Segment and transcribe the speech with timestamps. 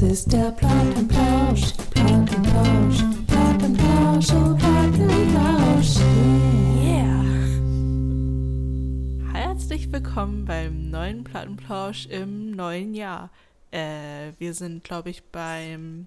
[0.00, 5.96] Das ist der Plattenplausch, Plattenplausch, Plattenplausch, oh Plattenplausch.
[6.82, 7.22] Yeah.
[9.32, 13.30] Herzlich willkommen beim neuen Plattenplausch im neuen Jahr.
[13.72, 16.06] Äh, wir sind, glaube ich, beim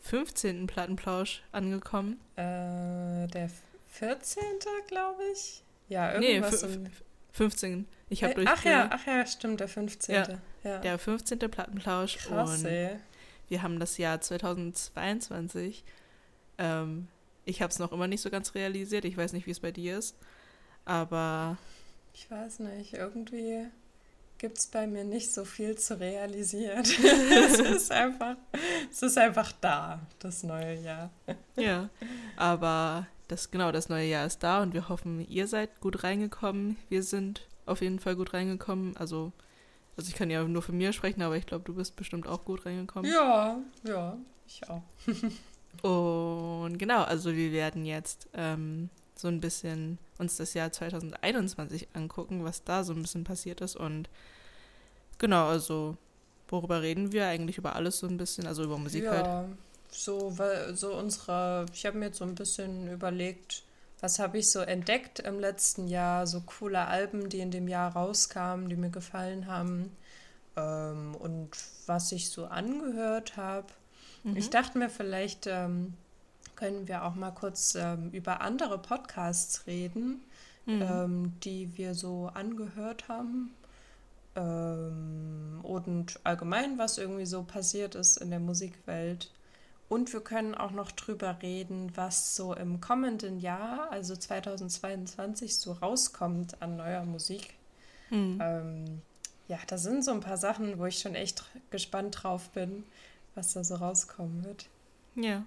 [0.00, 0.66] 15.
[0.66, 2.18] Plattenplausch angekommen.
[2.36, 3.50] Äh, der
[3.88, 4.42] 14.
[4.88, 5.62] glaube ich.
[5.88, 6.62] Ja, Nee, irgendwas.
[6.62, 6.86] im-
[7.32, 7.86] 15.
[8.08, 10.14] Ich habe Äh, durch ach ja, ach ja, stimmt, der 15.
[10.14, 10.26] Ja,
[10.64, 11.38] Ja, der 15.
[11.50, 12.96] Plattenplausch krass, und ey.
[13.48, 15.84] Wir haben das Jahr 2022.
[16.58, 17.08] Ähm,
[17.44, 19.04] ich habe es noch immer nicht so ganz realisiert.
[19.04, 20.16] Ich weiß nicht, wie es bei dir ist.
[20.84, 21.58] Aber
[22.14, 23.66] Ich weiß nicht, irgendwie
[24.38, 26.80] gibt es bei mir nicht so viel zu realisieren.
[27.46, 28.36] es ist einfach,
[28.90, 31.10] es ist einfach da, das neue Jahr.
[31.56, 31.88] ja,
[32.36, 36.76] aber das genau, das neue Jahr ist da und wir hoffen, ihr seid gut reingekommen.
[36.88, 38.96] Wir sind auf jeden Fall gut reingekommen.
[38.96, 39.32] Also,
[39.96, 42.44] also ich kann ja nur von mir sprechen, aber ich glaube, du bist bestimmt auch
[42.44, 43.10] gut reingekommen.
[43.10, 44.82] Ja, ja, ich auch.
[45.82, 52.44] Und genau, also wir werden jetzt ähm, so ein bisschen uns das Jahr 2021 angucken,
[52.44, 53.76] was da so ein bisschen passiert ist.
[53.76, 54.08] Und
[55.18, 55.96] genau, also
[56.48, 57.26] worüber reden wir?
[57.26, 59.26] Eigentlich über alles so ein bisschen, also über Musik halt.
[59.26, 59.48] ja,
[59.90, 63.62] so, weil, so unsere, ich habe mir jetzt so ein bisschen überlegt,
[64.00, 67.92] was habe ich so entdeckt im letzten Jahr, so coole Alben, die in dem Jahr
[67.92, 69.96] rauskamen, die mir gefallen haben
[70.56, 71.50] ähm, und
[71.86, 73.68] was ich so angehört habe.
[74.24, 74.36] Mhm.
[74.36, 75.94] Ich dachte mir, vielleicht ähm,
[76.56, 80.22] können wir auch mal kurz ähm, über andere Podcasts reden,
[80.68, 80.82] Mhm.
[80.82, 83.54] ähm, die wir so angehört haben.
[84.34, 89.30] Ähm, und allgemein, was irgendwie so passiert ist in der Musikwelt.
[89.88, 95.72] Und wir können auch noch drüber reden, was so im kommenden Jahr, also 2022, so
[95.72, 97.54] rauskommt an neuer Musik.
[98.10, 98.38] Mhm.
[98.42, 99.02] Ähm,
[99.48, 102.84] ja, da sind so ein paar Sachen, wo ich schon echt gespannt drauf bin,
[103.36, 104.66] was da so rauskommen wird.
[105.14, 105.44] Ja.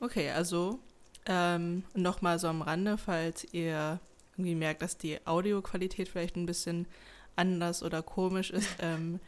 [0.00, 0.80] Okay, also
[1.26, 4.00] ähm, nochmal so am Rande, falls ihr
[4.36, 6.86] irgendwie merkt, dass die Audioqualität vielleicht ein bisschen
[7.36, 8.68] anders oder komisch ist.
[8.80, 9.20] Ähm,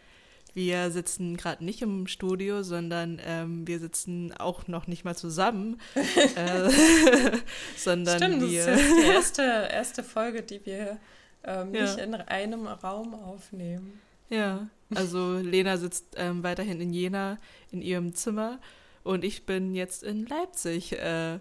[0.56, 5.78] wir sitzen gerade nicht im Studio, sondern ähm, wir sitzen auch noch nicht mal zusammen,
[5.94, 6.70] äh,
[7.76, 8.60] sondern Stimmt, das wir.
[8.60, 10.98] ist jetzt die erste, erste Folge, die wir
[11.44, 11.82] ähm, Ja.
[11.82, 14.00] nicht in einem Raum aufnehmen.
[14.30, 17.36] Ja, also Lena sitzt ähm, weiterhin in Jena
[17.70, 18.58] in ihrem Zimmer
[19.04, 20.92] und ich bin jetzt in Leipzig.
[20.94, 21.38] Äh,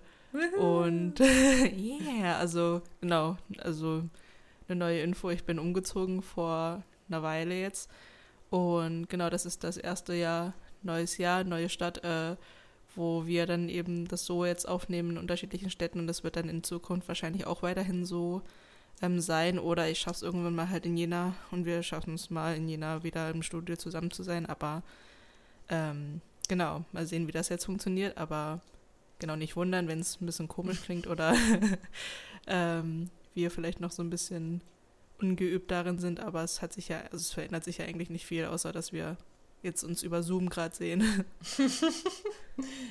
[0.59, 4.03] und yeah, also genau, also
[4.67, 5.29] eine neue Info.
[5.29, 7.89] Ich bin umgezogen vor einer Weile jetzt.
[8.55, 12.37] Und genau, das ist das erste Jahr, neues Jahr, neue Stadt, äh,
[12.95, 16.47] wo wir dann eben das so jetzt aufnehmen in unterschiedlichen Städten und das wird dann
[16.47, 18.41] in Zukunft wahrscheinlich auch weiterhin so
[19.01, 19.59] ähm, sein.
[19.59, 22.69] Oder ich schaffe es irgendwann mal halt in Jena und wir schaffen es mal in
[22.69, 24.45] Jena wieder im Studio zusammen zu sein.
[24.45, 24.83] Aber
[25.67, 28.17] ähm, genau, mal sehen, wie das jetzt funktioniert.
[28.17, 28.61] Aber
[29.19, 31.35] genau nicht wundern, wenn es ein bisschen komisch klingt oder
[32.47, 34.61] ähm, wir vielleicht noch so ein bisschen
[35.19, 38.25] ungeübt darin sind, aber es hat sich ja, also es verändert sich ja eigentlich nicht
[38.25, 39.17] viel, außer dass wir
[39.63, 41.25] jetzt uns über Zoom gerade sehen.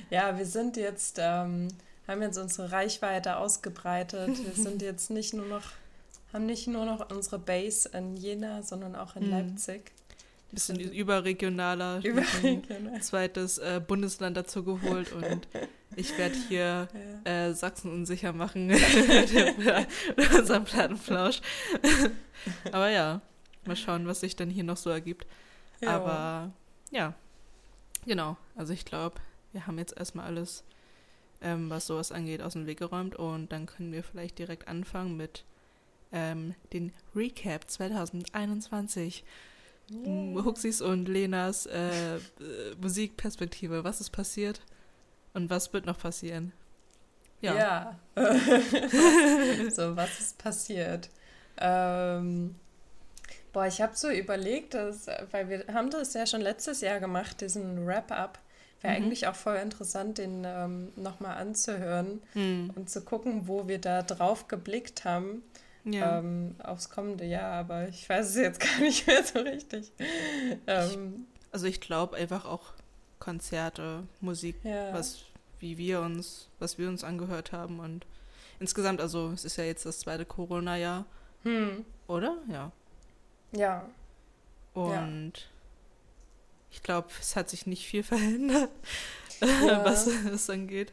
[0.09, 1.69] Ja, wir sind jetzt, ähm,
[2.07, 4.29] haben jetzt unsere Reichweite ausgebreitet.
[4.45, 5.63] Wir sind jetzt nicht nur noch,
[6.33, 9.31] haben nicht nur noch unsere Base in Jena, sondern auch in Mhm.
[9.31, 9.91] Leipzig.
[10.55, 15.47] Bisschen überregionaler, Über ein zweites äh, Bundesland dazu geholt und
[15.95, 16.87] ich werde hier
[17.25, 17.47] ja.
[17.47, 18.67] äh, Sachsen unsicher machen
[20.17, 21.41] mit unserem Plattenflausch.
[22.71, 23.21] Aber ja,
[23.65, 25.27] mal schauen, was sich dann hier noch so ergibt.
[25.81, 25.95] Ja.
[25.95, 26.53] Aber
[26.91, 27.13] ja,
[28.05, 28.37] genau.
[28.55, 29.19] Also ich glaube,
[29.51, 30.63] wir haben jetzt erstmal alles,
[31.41, 35.17] ähm, was sowas angeht, aus dem Weg geräumt und dann können wir vielleicht direkt anfangen
[35.17, 35.43] mit
[36.11, 39.23] ähm, den Recap 2021.
[39.91, 40.43] Yeah.
[40.43, 42.19] Huxis und Lenas äh, äh,
[42.81, 43.83] Musikperspektive.
[43.83, 44.61] Was ist passiert
[45.33, 46.53] und was wird noch passieren?
[47.41, 47.99] Ja.
[48.15, 51.09] so, was ist passiert?
[51.57, 52.55] Ähm,
[53.53, 57.41] boah, ich habe so überlegt, dass, weil wir haben das ja schon letztes Jahr gemacht,
[57.41, 58.39] diesen Wrap-up.
[58.81, 59.05] Wäre Mhm.
[59.05, 62.71] eigentlich auch voll interessant, den ähm, nochmal anzuhören Hm.
[62.75, 65.43] und zu gucken, wo wir da drauf geblickt haben
[65.85, 66.19] Ja.
[66.19, 67.53] ähm, aufs kommende Jahr.
[67.53, 69.91] Aber ich weiß es jetzt gar nicht mehr so richtig.
[70.67, 72.73] Ähm, Also ich glaube einfach auch
[73.19, 74.93] Konzerte, Musik, ja.
[74.93, 75.19] was
[75.59, 78.05] wie wir uns, was wir uns angehört haben und
[78.59, 81.05] insgesamt, also es ist ja jetzt das zweite Corona-Jahr,
[81.43, 81.85] Hm.
[82.07, 82.37] oder?
[82.51, 82.71] Ja.
[83.53, 83.87] Ja.
[84.73, 85.33] Und
[86.71, 88.69] ich glaube, es hat sich nicht viel verändert,
[89.41, 89.85] Ja.
[89.85, 90.91] was es angeht.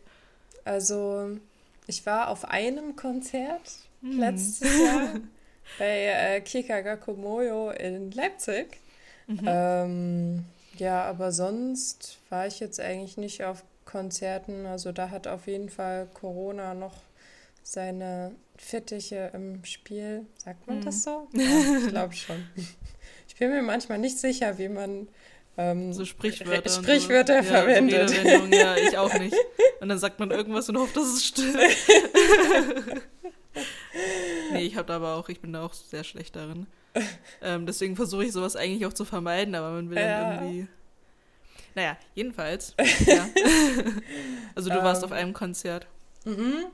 [0.65, 1.39] Also,
[1.89, 4.19] ich war auf einem Konzert Hm.
[4.19, 5.15] letztes Jahr
[5.79, 8.79] bei äh, Kika Gakumoyo in Leipzig.
[9.27, 9.41] Mhm.
[9.47, 10.45] Ähm,
[10.77, 14.67] ja, aber sonst war ich jetzt eigentlich nicht auf Konzerten.
[14.67, 16.95] Also da hat auf jeden Fall Corona noch
[17.63, 20.27] seine Fittiche im Spiel.
[20.37, 21.29] Sagt man das so?
[21.33, 22.45] Ja, ich glaube schon.
[23.29, 25.09] Ich bin mir manchmal nicht sicher, wie man
[25.57, 26.69] ähm, So Sprichwörter.
[26.69, 27.49] Sprichwörter so.
[27.49, 28.11] verwendet.
[28.11, 29.35] Ja, so ja, ich auch nicht.
[29.81, 31.57] Und dann sagt man irgendwas und hofft, dass es stimmt.
[34.53, 36.67] nee, ich habe aber auch, ich bin da auch sehr schlecht darin.
[37.41, 40.35] Ähm, deswegen versuche ich sowas eigentlich auch zu vermeiden, aber man will Ja.
[40.35, 40.69] dann irgendwie.
[41.75, 42.75] Naja, jedenfalls.
[43.07, 43.27] Ja.
[44.55, 45.07] also du warst Ähm.
[45.07, 45.87] auf einem Konzert.
[46.25, 46.67] Mhm.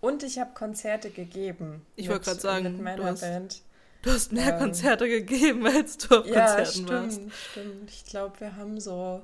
[0.00, 1.80] Und ich habe Konzerte gegeben.
[1.96, 3.62] Ich wollte gerade sagen, mit du hast- Band.
[4.02, 4.58] Du hast mehr Ähm.
[4.58, 7.14] Konzerte gegeben, als du auf Ja, Konzerten warst.
[7.16, 7.90] stimmt, stimmt.
[7.90, 9.22] Ich glaube, wir haben so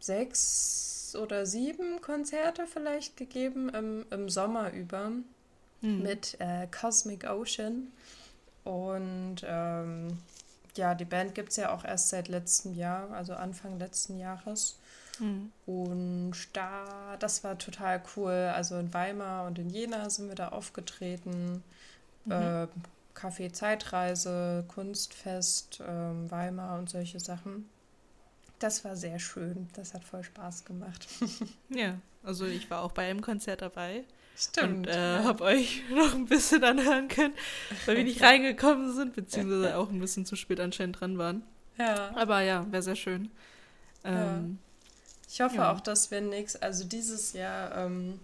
[0.00, 5.12] sechs oder sieben Konzerte vielleicht gegeben im, im Sommer über
[5.82, 6.02] Hm.
[6.02, 7.88] mit äh, Cosmic Ocean.
[8.64, 10.18] Und ähm,
[10.76, 14.78] ja, die Band gibt es ja auch erst seit letztem Jahr, also Anfang letzten Jahres.
[15.18, 15.52] Hm.
[15.66, 18.50] Und da, das war total cool.
[18.54, 21.62] Also in Weimar und in Jena sind wir da aufgetreten.
[22.24, 22.32] Mhm.
[22.32, 22.66] Äh,
[23.14, 27.68] Café Zeitreise, Kunstfest, ähm, Weimar und solche Sachen.
[28.58, 29.68] Das war sehr schön.
[29.74, 31.06] Das hat voll Spaß gemacht.
[31.68, 34.04] Ja, also ich war auch bei einem Konzert dabei
[34.36, 34.86] Stimmt.
[34.88, 37.34] und äh, habe euch noch ein bisschen anhören können,
[37.86, 41.42] weil wir nicht reingekommen sind, beziehungsweise auch ein bisschen zu spät anscheinend dran waren.
[41.78, 42.10] ja.
[42.16, 43.30] Aber ja, wäre sehr schön.
[44.04, 44.58] Ähm,
[45.30, 45.72] Ich hoffe Ja.
[45.72, 48.20] auch, dass wir nix, also dieses Jahr ähm,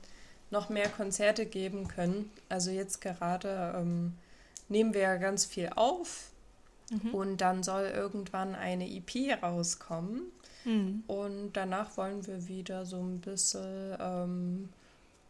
[0.50, 2.30] noch mehr Konzerte geben können.
[2.48, 4.14] Also jetzt gerade ähm,
[4.68, 6.30] nehmen wir ja ganz viel auf
[6.90, 7.14] mhm.
[7.14, 10.22] und dann soll irgendwann eine EP rauskommen.
[10.64, 11.04] Hm.
[11.06, 14.68] Und danach wollen wir wieder so ein bisschen ähm,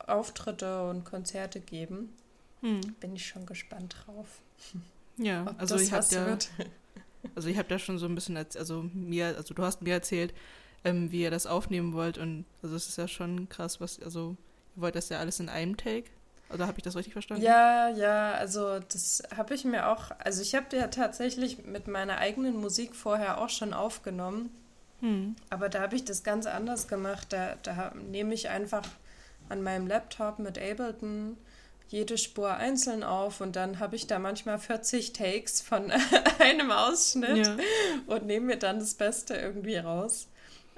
[0.09, 2.13] Auftritte und Konzerte geben.
[2.61, 2.81] Hm.
[3.01, 4.27] Bin ich schon gespannt drauf.
[5.17, 6.39] Ja, Ob also ich habe ja,
[7.35, 10.35] also ich habe da schon so ein bisschen, also mir, also du hast mir erzählt,
[10.85, 14.37] ähm, wie ihr das aufnehmen wollt und also es ist ja schon krass, was, also
[14.77, 16.11] ihr wollt das ja alles in einem Take.
[16.51, 17.43] Oder habe ich das richtig verstanden?
[17.45, 22.19] Ja, ja, also das habe ich mir auch, also ich habe ja tatsächlich mit meiner
[22.19, 24.51] eigenen Musik vorher auch schon aufgenommen,
[25.01, 25.37] Hm.
[25.51, 27.29] aber da habe ich das ganz anders gemacht.
[27.33, 28.83] Da, da nehme ich einfach
[29.49, 31.37] an meinem Laptop mit Ableton
[31.89, 35.91] jede Spur einzeln auf und dann habe ich da manchmal 40 Takes von
[36.39, 37.57] einem Ausschnitt Ja.
[38.07, 40.29] und nehme mir dann das Beste irgendwie raus.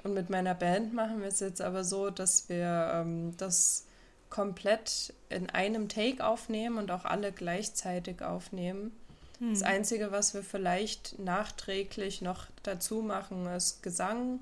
[0.03, 3.85] Und mit meiner Band machen wir es jetzt aber so, dass wir ähm, das
[4.29, 8.91] komplett in einem Take aufnehmen und auch alle gleichzeitig aufnehmen.
[9.39, 9.51] Hm.
[9.53, 14.39] Das Einzige, was wir vielleicht nachträglich noch dazu machen, ist Gesang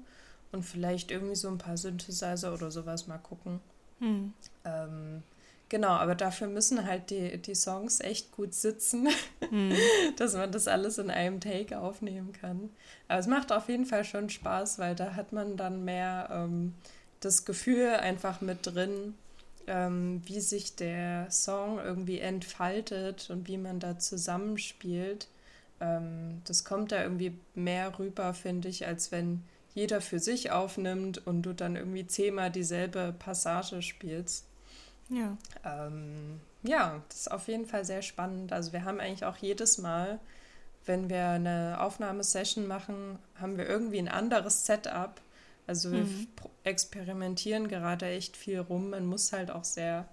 [0.51, 3.59] und vielleicht irgendwie so ein paar Synthesizer oder sowas mal gucken.
[3.99, 4.33] Hm.
[4.65, 5.23] Ähm,
[5.69, 9.07] genau, aber dafür müssen halt die, die Songs echt gut sitzen,
[9.49, 9.73] Hm.
[10.17, 12.69] dass man das alles in einem Take aufnehmen kann.
[13.07, 16.75] Aber es macht auf jeden Fall schon Spaß, weil da hat man dann mehr ähm,
[17.19, 19.15] das Gefühl einfach mit drin,
[19.67, 25.27] ähm, wie sich der Song irgendwie entfaltet und wie man da zusammenspielt.
[25.81, 29.43] Ähm, das kommt da irgendwie mehr rüber, finde ich, als wenn
[29.73, 34.45] jeder für sich aufnimmt und du dann irgendwie zehnmal dieselbe Passage spielst.
[35.09, 35.37] Ja.
[35.63, 38.51] Ähm, ja, das ist auf jeden Fall sehr spannend.
[38.53, 40.19] Also wir haben eigentlich auch jedes Mal,
[40.85, 45.21] wenn wir eine Aufnahmesession machen, haben wir irgendwie ein anderes Setup.
[45.67, 46.27] Also wir Mhm.
[46.63, 48.89] experimentieren gerade echt viel rum.
[48.91, 50.07] Man muss halt auch sehr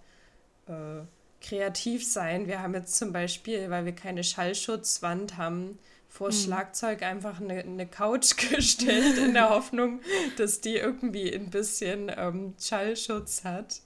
[0.69, 1.03] äh,
[1.41, 2.47] kreativ sein.
[2.47, 5.79] Wir haben jetzt zum Beispiel, weil wir keine Schallschutzwand haben,
[6.17, 6.45] vor das Mhm.
[6.45, 10.01] Schlagzeug einfach eine, eine Couch gestellt in der Hoffnung,
[10.39, 13.81] dass die irgendwie ein bisschen ähm, Schallschutz hat.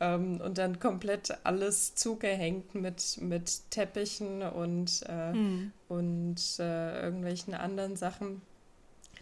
[0.00, 5.72] Ähm, und dann komplett alles zugehängt mit, mit Teppichen und, äh, Hm.
[5.88, 8.40] und äh, irgendwelchen anderen Sachen,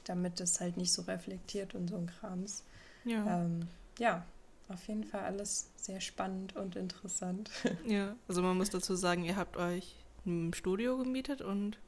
[0.04, 2.62] damit das halt nicht so reflektiert und so ein Krams.
[3.04, 3.40] Ja.
[3.40, 4.24] Ähm, ja,
[4.68, 7.50] auf jeden Fall alles sehr spannend und interessant.
[7.86, 8.14] Ja.
[8.28, 9.94] Also man muss dazu sagen, ihr habt euch
[10.26, 11.78] ein Studio gemietet und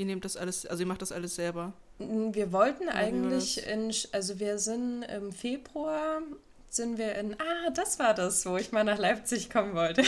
[0.00, 1.72] ihr nehmt das alles, also ihr macht das alles selber.
[1.98, 6.22] Wir wollten eigentlich in, also wir sind im Februar,
[6.70, 10.02] sind wir in, ah, das war das, wo ich mal nach Leipzig kommen wollte.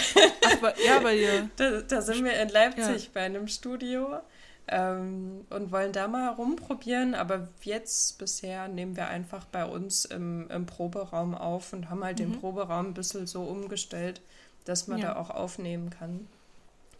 [0.46, 1.50] Ach, ja, bei dir.
[1.56, 4.20] Da, da sind wir in Leipzig bei einem Studio
[4.68, 10.48] ähm, und wollen da mal rumprobieren, aber jetzt bisher nehmen wir einfach bei uns im,
[10.50, 12.40] im Proberaum auf und haben halt den Mhm.
[12.40, 14.20] Proberaum ein bisschen so umgestellt,
[14.64, 15.14] dass man Ja.
[15.14, 16.26] da auch aufnehmen kann.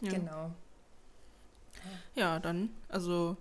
[0.02, 0.10] Ja.
[0.10, 0.50] Genau.
[2.14, 3.36] Ja, dann, also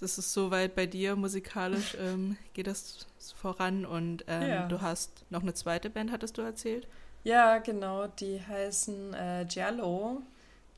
[0.00, 3.06] es ist soweit bei dir musikalisch, ähm, geht das
[3.36, 4.68] voran und ähm, Ja.
[4.68, 6.88] du hast noch eine zweite Band, hattest du erzählt?
[7.24, 10.22] Ja, genau, die heißen äh, Giallo.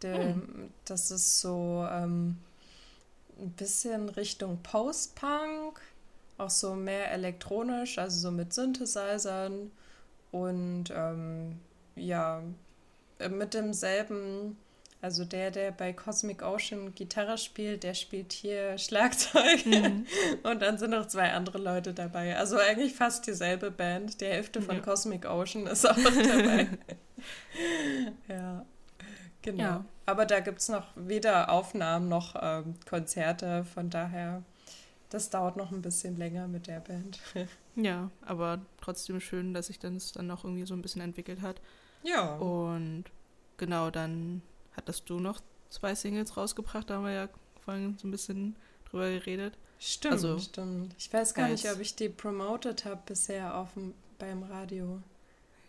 [0.02, 0.70] Der, Hm.
[0.84, 2.36] Das ist so, ähm,
[3.38, 5.80] ein bisschen Richtung Post-Punk,
[6.38, 9.70] auch so mehr elektronisch, also so mit Synthesizern
[10.32, 11.60] und ähm,
[11.96, 12.42] ja,
[13.30, 14.56] mit demselben,
[15.02, 20.06] also der, der bei Cosmic Ocean Gitarre spielt, der spielt hier Schlagzeug Mhm.
[20.44, 22.36] und dann sind noch zwei andere Leute dabei.
[22.38, 24.20] Also eigentlich fast dieselbe Band.
[24.20, 24.80] Die Hälfte von Ja.
[24.80, 26.68] Cosmic Ocean ist auch dabei.
[28.28, 28.64] ja,
[29.42, 29.62] genau.
[29.62, 29.84] Ja.
[30.06, 34.42] Aber da gibt es noch weder Aufnahmen noch ähm, Konzerte, von daher,
[35.10, 37.18] das dauert noch ein bisschen länger mit der Band.
[37.74, 41.40] Ja, aber trotzdem schön, dass sich dann es dann noch irgendwie so ein bisschen entwickelt
[41.40, 41.58] hat.
[42.02, 42.34] ja.
[42.36, 43.04] Und
[43.56, 44.42] genau, dann
[44.76, 47.28] hattest du noch zwei Singles rausgebracht, da haben wir ja
[47.64, 48.56] vorhin so ein bisschen
[48.90, 49.56] drüber geredet.
[49.78, 50.94] Stimmt, Also, stimmt.
[50.98, 55.00] Ich weiß gar nicht, ob ich die promoted habe bisher auf dem, beim Radio.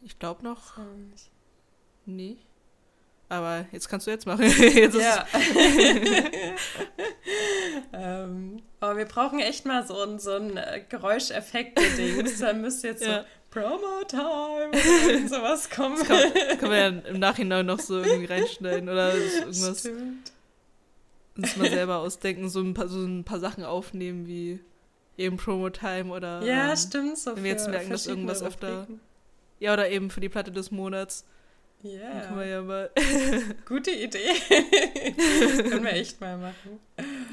[0.02, 0.78] Ich glaube noch
[1.16, 1.30] ich-
[2.06, 2.38] nie.
[3.30, 4.44] Aber jetzt kannst du jetzt machen.
[4.46, 5.26] jetzt Ja.
[7.94, 12.28] ähm, aber wir brauchen echt mal so ein, so ein äh, Geräuscheffekt-Ding.
[12.40, 13.22] Da müsste jetzt Ja.
[13.22, 15.98] so Promo-Time oder sowas kommen.
[16.00, 20.32] Das kann, können wir ja im Nachhinein noch so irgendwie reinschneiden oder irgendwas Stimmt.
[21.38, 24.60] uns mal selber ausdenken, so ein paar, so ein paar Sachen aufnehmen wie
[25.18, 27.18] eben Promo-Time oder Ja, ähm, stimmt.
[27.18, 28.88] So wenn wir jetzt merken, dass irgendwas öfter-
[29.60, 31.26] ja oder eben für die Platte des Monats.
[31.84, 32.90] Dann können wir Ja, ja mal
[33.66, 34.34] gute Idee.
[35.70, 36.80] Können wir echt mal machen.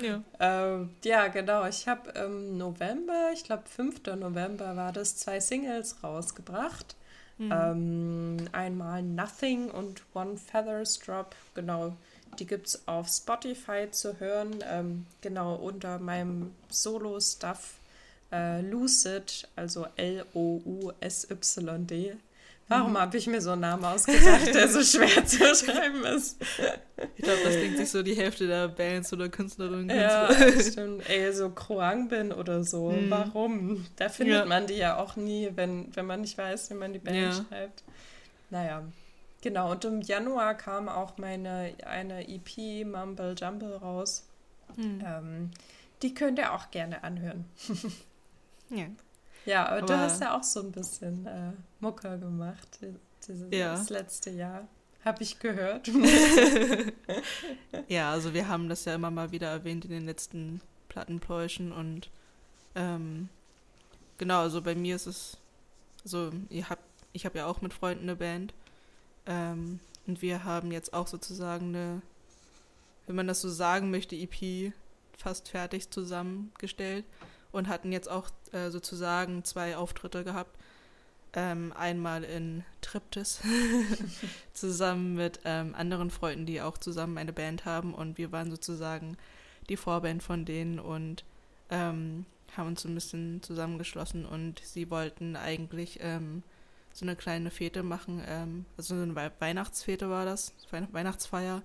[0.02, 0.22] ja.
[0.40, 1.66] Ähm, ja, genau.
[1.68, 4.06] Ich habe im November, ich glaube 5.
[4.18, 6.96] November war das, zwei Singles rausgebracht.
[7.38, 7.52] Mhm.
[7.52, 11.34] Ähm, einmal Nothing und One Feathers Drop.
[11.54, 11.96] Genau,
[12.38, 14.62] die gibt es auf Spotify zu hören.
[14.68, 17.78] Ähm, genau, unter meinem Solo-Stuff
[18.32, 20.46] äh, Lucid, also L-O-U-S-Y-D.
[22.70, 22.98] Warum Mhm.
[22.98, 26.40] habe ich mir so einen Namen ausgedacht, der so schwer zu schreiben ist?
[27.16, 29.90] Ich glaube, das denkt sich so die Hälfte der Bands oder Künstlerinnen.
[29.90, 30.28] Ja,
[30.60, 31.08] stimmt.
[31.10, 32.90] Ey, so Kroang bin oder so.
[32.90, 33.10] Mhm.
[33.10, 33.86] Warum?
[33.96, 34.44] Da findet Ja.
[34.46, 37.32] man die ja auch nie, wenn, wenn man nicht weiß, wie man die Band Ja.
[37.32, 37.82] schreibt.
[38.50, 38.84] Naja,
[39.42, 39.72] genau.
[39.72, 44.26] Und im Januar kam auch meine eine EP Mumble Jumble raus.
[44.76, 45.02] Hm.
[45.04, 45.50] Ähm,
[46.02, 47.44] die könnt ihr auch gerne anhören.
[48.70, 48.84] Ja.
[49.46, 52.78] Ja, aber, du Aber- hast ja auch so ein bisschen äh, Mucker gemacht
[53.26, 53.72] dieses Ja.
[53.72, 54.66] das letzte Jahr.
[55.04, 55.88] Habe ich gehört.
[57.88, 62.10] ja, also wir haben das ja immer mal wieder erwähnt in den letzten Plattenpläuschen und
[62.74, 63.28] ähm,
[64.18, 65.36] genau, also bei mir ist es,
[66.04, 66.82] also ihr habt,
[67.12, 68.52] ich habe ja auch mit Freunden eine Band
[69.26, 72.02] ähm, und wir haben jetzt auch sozusagen eine,
[73.06, 74.72] wenn man das so sagen möchte, EP
[75.16, 77.04] fast fertig zusammengestellt
[77.52, 80.56] und hatten jetzt auch äh, sozusagen zwei Auftritte gehabt.
[81.32, 83.40] Ähm, einmal in Triptis
[84.52, 87.94] zusammen mit ähm, anderen Freunden, die auch zusammen eine Band haben.
[87.94, 89.16] Und wir waren sozusagen
[89.68, 91.24] die Vorband von denen und
[91.70, 92.26] ähm,
[92.56, 94.26] haben uns ein bisschen zusammengeschlossen.
[94.26, 96.42] Und sie wollten eigentlich ähm,
[96.92, 101.62] so eine kleine Fete machen, ähm, also so eine Wei- Weihnachtsfete war das, Weihn Weihnachtsfeier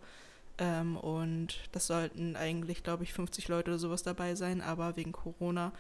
[0.58, 5.12] ähm, und das sollten eigentlich, glaube ich, 50 Leute oder sowas dabei sein, aber wegen
[5.12, 5.72] Corona,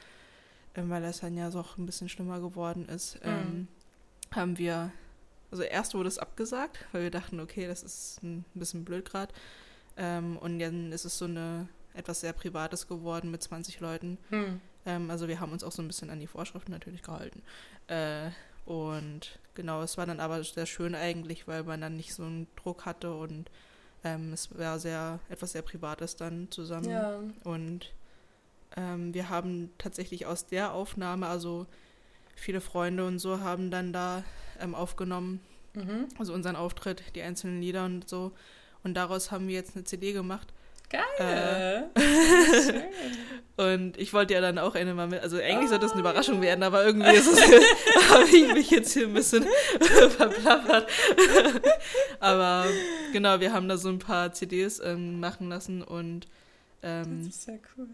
[0.75, 3.67] ähm, weil das dann ja so auch ein bisschen schlimmer geworden ist, ähm,
[4.31, 4.91] haben wir,
[5.51, 9.33] also erst wurde es abgesagt, weil wir dachten, okay, das ist ein bisschen blöd gerade.
[9.97, 14.17] Ähm, und dann ist es so eine etwas sehr Privates geworden mit 20 Leuten.
[14.29, 14.59] Hm.
[14.85, 17.41] Ähm, also wir haben uns auch so ein bisschen an die Vorschriften natürlich gehalten.
[17.87, 18.31] Äh,
[18.65, 22.47] und genau, es war dann aber sehr schön eigentlich, weil man dann nicht so einen
[22.55, 23.49] Druck hatte und
[24.05, 26.89] ähm, es war sehr etwas sehr Privates dann zusammen.
[26.89, 27.19] Ja.
[27.43, 27.91] Und
[28.77, 31.65] ähm, wir haben tatsächlich aus der Aufnahme, also
[32.35, 34.23] viele Freunde und so haben dann da
[34.59, 35.41] ähm, aufgenommen,
[35.73, 36.07] Mhm.
[36.17, 38.31] also unseren Auftritt, die einzelnen Lieder und so.
[38.85, 40.53] Und daraus haben wir jetzt eine CD gemacht.
[41.17, 41.89] Geil.
[41.97, 42.81] Schön.
[43.57, 46.41] Und ich wollte ja dann auch eine mal mit, also eigentlich sollte es eine Überraschung
[46.41, 47.39] werden, aber irgendwie ist es,
[48.09, 49.45] habe ich mich jetzt hier ein bisschen
[50.09, 50.89] verplappert.
[52.19, 52.65] aber
[53.13, 56.27] genau, wir haben da so ein paar CDs ähm, machen lassen und
[56.83, 57.87] ähm, Das ist ja cool.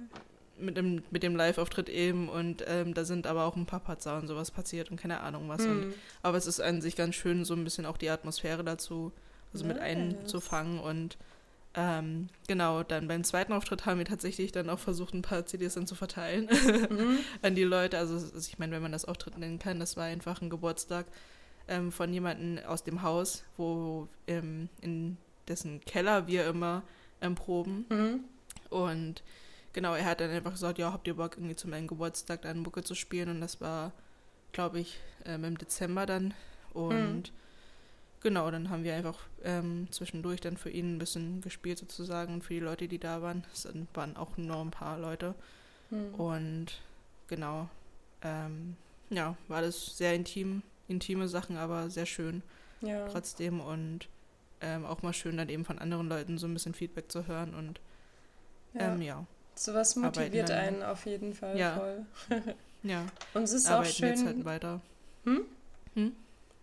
[0.58, 4.18] mit dem, mit dem Live-Auftritt eben und ähm, da sind aber auch ein paar Patzer
[4.18, 5.62] und sowas passiert und keine Ahnung was.
[5.62, 5.94] Und, Hm.
[6.24, 9.12] aber es ist an sich ganz schön, so ein bisschen auch die Atmosphäre dazu,
[9.54, 9.86] also mit Nice.
[9.86, 11.18] einzufangen und
[11.74, 15.76] ähm, genau, dann beim zweiten Auftritt haben wir tatsächlich dann auch versucht, ein paar CDs
[15.76, 16.50] dann zu verteilen
[16.90, 17.20] Mhm.
[17.42, 17.98] an die Leute.
[17.98, 21.06] Also ich meine, wenn man das Auftritt nennen kann, das war einfach ein Geburtstag
[21.68, 26.84] ähm, von jemandem aus dem Haus, wo ähm, in dessen Keller wir immer
[27.22, 27.86] ähm, proben.
[27.90, 28.20] Mhm.
[28.70, 29.24] Und
[29.72, 32.60] genau, er hat dann einfach gesagt, ja, habt ihr Bock, irgendwie zu meinem Geburtstag dann
[32.60, 33.30] Mucke zu spielen?
[33.30, 33.94] Und das war,
[34.52, 36.34] glaube ich, ähm, im Dezember dann.
[36.74, 37.32] Und
[38.22, 42.44] genau, dann haben wir einfach ähm, zwischendurch dann für ihn ein bisschen gespielt sozusagen und
[42.44, 43.44] für die Leute, die da waren.
[43.54, 45.36] Es waren auch nur ein paar Leute.
[45.90, 46.14] Hm.
[46.16, 46.68] Und
[47.28, 47.70] genau,
[48.22, 48.76] ähm,
[49.10, 52.42] ja, war alles sehr intim, intime Sachen, aber sehr schön
[52.82, 53.08] ja.
[53.10, 54.08] trotzdem und
[54.62, 57.54] ähm, auch mal schön dann eben von anderen Leuten so ein bisschen Feedback zu hören
[57.54, 57.80] und
[58.74, 58.94] ja.
[58.94, 59.26] ähm, ja.
[59.56, 61.76] Sowas Arbeiten motiviert dann- einen auf jeden Fall Ja.
[61.76, 62.06] voll.
[62.84, 64.28] Ja, Und es ist auch arbeiten jetzt schön.
[64.28, 64.82] halt weiter.
[65.26, 65.42] Hm?
[65.96, 66.12] Hm?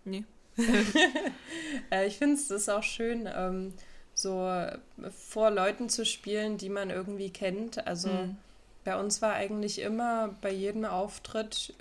[0.04, 0.24] Nee.
[1.90, 3.72] Äh, ich finde es auch schön, ähm,
[4.14, 4.76] so äh,
[5.10, 7.86] vor Leuten zu spielen, die man irgendwie kennt.
[7.86, 8.36] Also Hm.
[8.84, 11.72] bei uns war eigentlich immer bei jedem Auftritt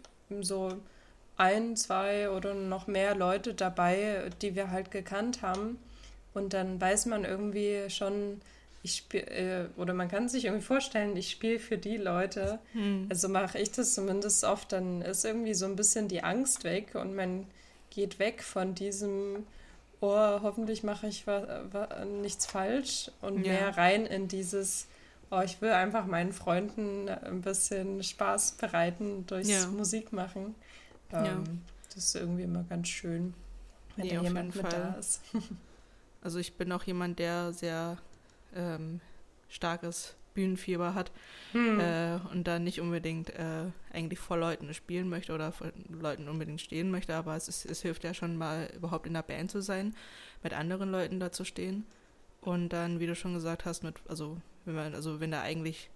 [0.41, 0.73] so
[1.37, 5.79] ein, zwei oder noch mehr Leute dabei, die wir halt gekannt haben.
[6.33, 8.41] Und dann weiß man irgendwie schon,
[8.83, 12.59] ich spiele, äh, oder man kann sich irgendwie vorstellen, ich spiele für die Leute.
[12.73, 13.07] Hm.
[13.09, 16.95] Also mache ich das zumindest oft, dann ist irgendwie so ein bisschen die Angst weg
[16.95, 17.45] und man
[17.89, 19.45] geht weg von diesem,
[20.01, 20.09] oh,
[20.41, 21.25] hoffentlich mache ich
[22.21, 23.53] nichts falsch und Ja.
[23.53, 24.87] mehr rein in dieses,
[25.31, 29.67] oh, ich will einfach meinen Freunden ein bisschen Spaß bereiten durchs Ja.
[29.67, 30.55] Musik machen.
[31.11, 31.43] Ähm, Ja.
[31.95, 33.33] Das ist irgendwie immer ganz schön,
[33.95, 34.95] wenn Nee, da jemand mit da Fall.
[34.99, 35.21] ist.
[36.21, 37.97] Also ich bin auch jemand, der sehr
[38.53, 38.99] ähm,
[39.49, 41.11] starkes Bühnenfieber hat
[41.53, 41.79] Hm.
[41.79, 46.61] äh, und da nicht unbedingt äh, eigentlich vor Leuten spielen möchte oder vor Leuten unbedingt
[46.61, 49.61] stehen möchte, aber es, ist, es hilft ja schon mal überhaupt in der Band zu
[49.61, 49.95] sein,
[50.43, 51.85] mit anderen Leuten da zu stehen
[52.41, 55.89] und dann, wie du schon gesagt hast, mit, also wenn man, also wenn da eigentlich,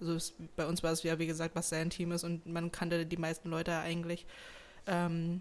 [0.00, 2.72] also es, bei uns war es ja wie gesagt, was sehr intim ist und man
[2.72, 4.26] kannte die meisten Leute eigentlich
[4.86, 5.40] ähm,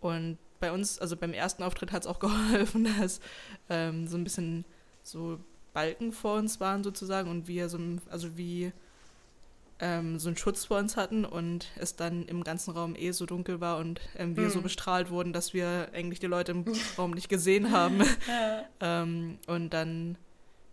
[0.00, 3.20] und bei uns, also beim ersten Auftritt hat es auch geholfen, dass
[3.68, 4.64] ähm, so ein bisschen
[5.02, 5.38] so
[5.78, 8.72] Balken vor uns waren sozusagen und wir so, ein- also wie
[9.80, 13.26] ähm, so einen Schutz vor uns hatten und es dann im ganzen Raum eh so
[13.26, 14.62] dunkel war und ähm, wir so Hm.
[14.64, 16.64] bestrahlt wurden, dass wir eigentlich die Leute im
[16.98, 18.00] Raum nicht gesehen haben.
[18.26, 18.64] Ja.
[18.80, 20.16] ähm, und dann,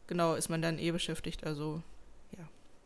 [0.08, 1.46] genau, ist man dann eh beschäftigt.
[1.46, 1.84] Also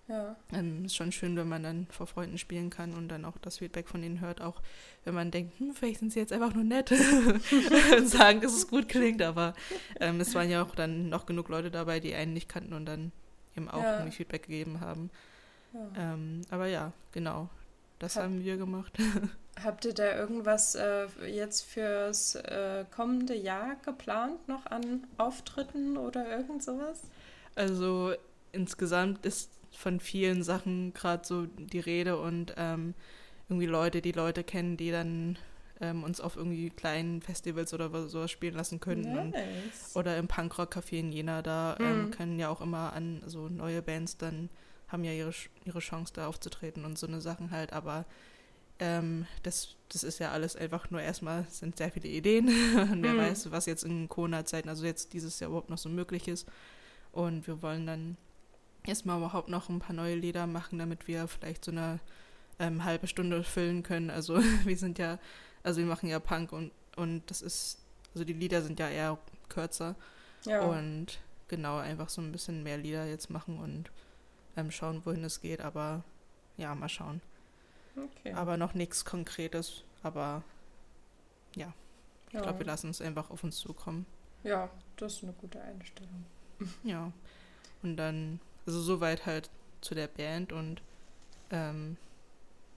[0.09, 0.35] Ja.
[0.51, 3.59] ähm, ist schon schön, wenn man dann vor Freunden spielen kann und dann auch das
[3.59, 4.61] Feedback von ihnen hört, auch
[5.05, 6.91] wenn man denkt, hm, vielleicht sind sie jetzt einfach nur nett
[7.97, 9.53] und sagen, dass es gut klingt, aber
[9.99, 12.85] ähm, es waren ja auch dann noch genug Leute dabei, die einen nicht kannten und
[12.87, 13.11] dann
[13.55, 13.97] eben auch Ja.
[13.99, 15.11] irgendwie Feedback gegeben haben.
[15.73, 16.13] ja.
[16.13, 17.47] Ähm, aber ja, genau,
[17.99, 18.97] das Hab- haben wir gemacht.
[19.63, 26.29] Habt ihr da irgendwas äh, jetzt fürs äh, kommende Jahr geplant noch an Auftritten oder
[26.31, 27.01] irgend sowas?
[27.55, 28.13] Also
[28.53, 32.93] insgesamt ist von vielen Sachen gerade so die Rede und ähm,
[33.47, 35.37] irgendwie Leute, die Leute kennen, die dann
[35.81, 39.15] ähm, uns auf irgendwie kleinen Festivals oder was- sowas spielen lassen könnten.
[39.15, 39.95] Und, Nice.
[39.95, 42.11] oder im Punkrock-Café in Jena, da ähm, Mhm.
[42.11, 44.49] können ja auch immer an, also neue Bands dann
[44.87, 45.33] haben ja ihre,
[45.65, 48.05] ihre Chance da aufzutreten und so eine Sachen halt, aber
[48.79, 52.47] ähm, das, das ist ja alles einfach nur erstmal, sind sehr viele Ideen
[52.91, 53.17] und wer Mhm.
[53.17, 56.47] weiß, was jetzt in Corona-Zeiten, also jetzt dieses Jahr überhaupt noch so möglich ist
[57.11, 58.17] und wir wollen dann
[58.85, 61.99] erstmal überhaupt noch ein paar neue Lieder machen, damit wir vielleicht so eine
[62.59, 65.19] ähm, halbe Stunde füllen können, also wir sind ja,
[65.63, 67.79] also wir machen ja Punk und, und das ist,
[68.13, 69.17] also die Lieder sind ja eher
[69.49, 69.95] kürzer
[70.45, 70.61] Ja.
[70.61, 73.91] und genau, einfach so ein bisschen mehr Lieder jetzt machen und
[74.55, 75.61] ähm, schauen, wohin es geht.
[75.61, 76.03] Aber
[76.57, 77.21] ja, mal schauen.
[77.95, 78.33] okay.
[78.33, 79.83] Aber noch nichts Konkretes.
[80.03, 80.43] Aber
[81.51, 81.73] ich ja.
[82.31, 84.05] glaube, wir lassen es einfach auf uns zukommen.
[84.43, 86.25] ja, das ist eine gute Einstellung.
[86.83, 87.11] Ja.
[87.81, 88.39] Und dann,
[88.69, 89.49] also soweit halt
[89.81, 90.83] zu der Band und
[91.49, 91.97] ähm,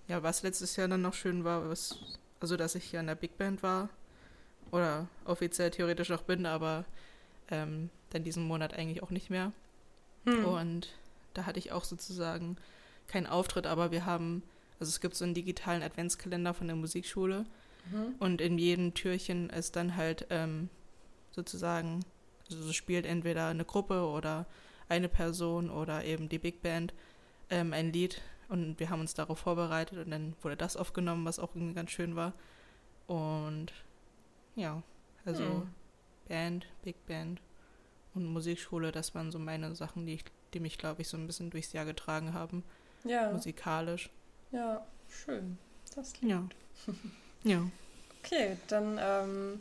[0.08, 1.98] ja, was letztes Jahr dann noch schön war, was,
[2.40, 3.90] also dass ich ja in der Big Band war
[4.70, 6.86] oder offiziell theoretisch noch bin, aber
[7.50, 9.52] ähm, dann diesen Monat eigentlich auch nicht mehr.
[10.24, 10.46] Hm.
[10.46, 10.88] Und
[11.34, 12.56] da hatte ich auch sozusagen
[13.06, 14.42] keinen Auftritt, aber wir haben,
[14.80, 17.44] also es gibt so einen digitalen Adventskalender von der Musikschule
[17.90, 18.14] Mhm.
[18.20, 20.68] und in jedem Türchen ist dann halt ähm,
[21.32, 22.04] sozusagen,
[22.48, 24.46] also so spielt entweder eine Gruppe oder
[24.88, 26.92] eine Person oder eben die Big Band
[27.50, 31.38] ähm, ein Lied und wir haben uns darauf vorbereitet und dann wurde das aufgenommen, was
[31.38, 32.32] auch irgendwie ganz schön war.
[33.06, 33.72] Und
[34.56, 34.82] ja,
[35.24, 35.68] also Hm.
[36.28, 37.40] Band, Big Band
[38.14, 41.26] und Musikschule, das waren so meine Sachen, die, ich, die mich, glaube ich, so ein
[41.26, 42.62] bisschen durchs Jahr getragen haben,
[43.04, 44.10] Ja, musikalisch.
[44.50, 45.58] ja, schön.
[45.94, 46.48] Das klingt Ja.
[47.44, 47.62] Ja.
[48.24, 49.60] Okay, dann ähm,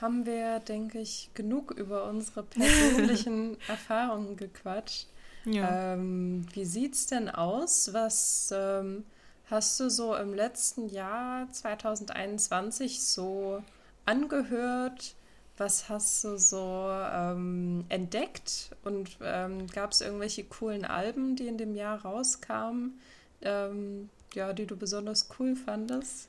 [0.00, 5.06] haben wir, denke ich, genug über unsere persönlichen Erfahrungen gequatscht.
[5.44, 5.94] Ja.
[5.94, 7.92] Ähm, wie sieht's denn aus?
[7.92, 9.04] Was ähm,
[9.48, 13.62] hast du so im letzten Jahr 2021 so
[14.04, 15.14] angehört?
[15.56, 18.70] Was hast du so ähm, entdeckt?
[18.84, 23.00] Und ähm, gab es irgendwelche coolen Alben, die in dem Jahr rauskamen,
[23.40, 26.28] ähm, ja, die du besonders cool fandest?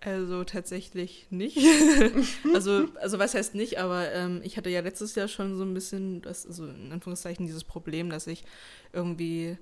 [0.00, 1.58] Also tatsächlich nicht.
[2.54, 5.74] also, also was heißt nicht, aber ähm, ich hatte ja letztes Jahr schon so ein
[5.74, 8.44] bisschen, das, also in Anführungszeichen, dieses Problem, dass ich
[8.94, 9.58] irgendwie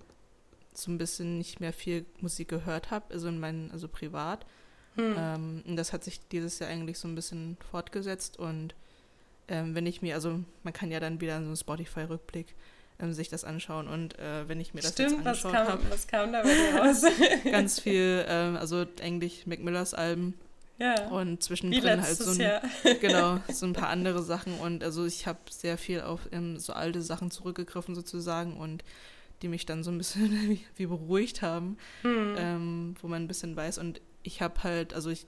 [0.73, 4.47] so ein bisschen nicht mehr viel Musik gehört habe, also in meinen, also privat.
[4.95, 5.15] Hm.
[5.19, 8.77] Ähm, und das hat sich dieses Jahr eigentlich so ein bisschen fortgesetzt und
[9.49, 12.55] ähm, wenn ich mir, also man kann ja dann wieder so einen Spotify-Rückblick
[13.01, 15.69] ähm, sich das anschauen und äh, wenn ich mir das Stimmt, jetzt was angeschaut kam,
[15.69, 17.03] habe, was kam da bei dir raus?
[17.51, 20.35] ganz viel, ähm, also eigentlich Mac Millers Alben
[20.79, 22.63] ja, und zwischendrin halt so ein, Jahr.
[23.01, 26.73] genau, so ein paar andere Sachen und also ich habe sehr viel auf ähm, so
[26.73, 28.85] alte Sachen zurückgegriffen sozusagen und
[29.43, 32.35] die mich dann so ein bisschen wie, wie beruhigt haben, Hm.
[32.37, 35.27] ähm, wo man ein bisschen weiß und ich habe halt, also ich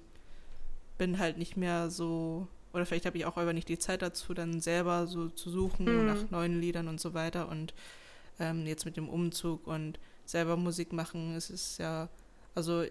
[0.98, 4.34] bin halt nicht mehr so, oder vielleicht habe ich auch einfach nicht die Zeit dazu,
[4.34, 6.06] dann selber so zu suchen Hm.
[6.06, 7.74] nach neuen Liedern und so weiter und
[8.38, 12.08] ähm, jetzt mit dem Umzug und selber Musik machen, es ist ja,
[12.54, 12.84] also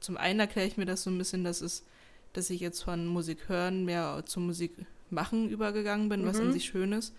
[0.00, 1.84] zum einen erkläre ich mir das so ein bisschen, dass es,
[2.32, 4.72] dass ich jetzt von Musik hören mehr zu Musik
[5.10, 6.46] machen übergegangen bin, was Mhm.
[6.46, 7.14] an sich schön ist.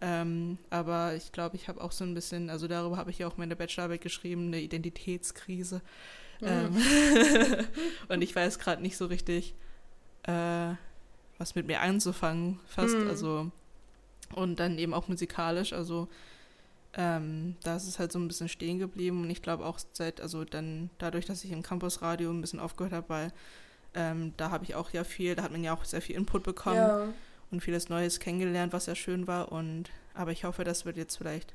[0.00, 3.26] Ähm, aber ich glaube, ich habe auch so ein bisschen, also darüber habe ich ja
[3.26, 5.80] auch meine Bachelorarbeit geschrieben, eine Identitätskrise.
[6.42, 6.76] Ähm,
[8.08, 9.54] und ich weiß gerade nicht so richtig,
[10.24, 10.74] äh,
[11.38, 12.96] was mit mir anzufangen, fast.
[12.96, 13.08] Mhm.
[13.08, 13.50] Also,
[14.34, 15.72] und dann eben auch musikalisch.
[15.72, 16.08] Also,
[16.94, 19.22] ähm, da ist es halt so ein bisschen stehen geblieben.
[19.22, 22.92] Und ich glaube auch seit, also dann dadurch, dass ich im Campusradio ein bisschen aufgehört
[22.92, 23.32] habe, weil
[23.94, 26.42] ähm, da habe ich auch ja viel, da hat man ja auch sehr viel Input
[26.42, 27.08] bekommen Ja,
[27.50, 29.52] und vieles Neues kennengelernt, was ja schön war.
[29.52, 31.54] Und aber ich hoffe, das wird jetzt vielleicht,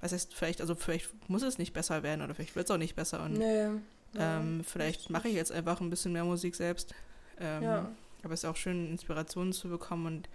[0.00, 2.78] was heißt vielleicht, also vielleicht muss es nicht besser werden oder vielleicht wird es auch
[2.78, 3.22] nicht besser.
[3.24, 3.68] Und nee.
[4.16, 6.94] ähm, vielleicht mache ich jetzt einfach ein bisschen mehr Musik selbst.
[7.40, 7.90] Ähm, Ja.
[8.24, 10.28] Aber es ist auch schön, Inspirationen zu bekommen und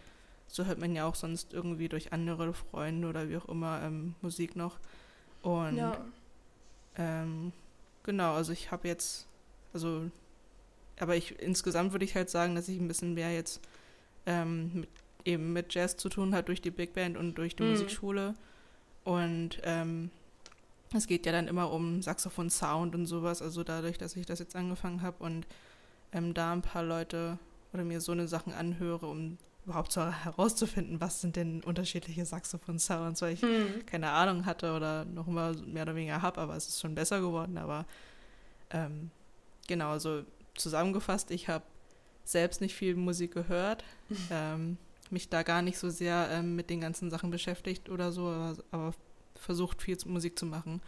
[0.47, 4.15] so hört man ja auch sonst irgendwie durch andere Freunde oder wie auch immer ähm,
[4.21, 4.79] Musik noch.
[5.41, 5.97] Und ja.
[6.97, 7.51] ähm,
[8.03, 9.27] genau, also ich habe jetzt,
[9.73, 10.09] also,
[10.99, 13.61] aber ich insgesamt würde ich halt sagen, dass ich ein bisschen mehr jetzt
[14.25, 14.89] ähm, mit,
[15.25, 17.71] eben mit Jazz zu tun hat durch die Big Band und durch die Mhm.
[17.71, 18.33] Musikschule.
[19.03, 20.09] Und ähm,
[20.93, 24.39] es geht ja dann immer um Saxophon Sound und sowas, also dadurch, dass ich das
[24.39, 25.45] jetzt angefangen habe und
[26.11, 27.37] ähm, da ein paar Leute
[27.73, 33.33] oder mir so eine Sachen anhöre, um überhaupt herauszufinden, was sind denn unterschiedliche Saxophon-Sounds, weil
[33.33, 33.85] ich Hm.
[33.85, 37.19] keine Ahnung hatte oder noch immer mehr oder weniger habe, aber es ist schon besser
[37.21, 37.57] geworden.
[37.57, 37.85] Aber
[38.71, 39.11] ähm,
[39.67, 40.23] genau, also
[40.55, 41.63] zusammengefasst, ich habe
[42.23, 43.83] selbst nicht viel Musik gehört,
[44.31, 44.77] ähm,
[45.11, 48.55] mich da gar nicht so sehr ähm, mit den ganzen Sachen beschäftigt oder so, aber,
[48.71, 48.93] aber
[49.35, 50.81] versucht viel Musik zu machen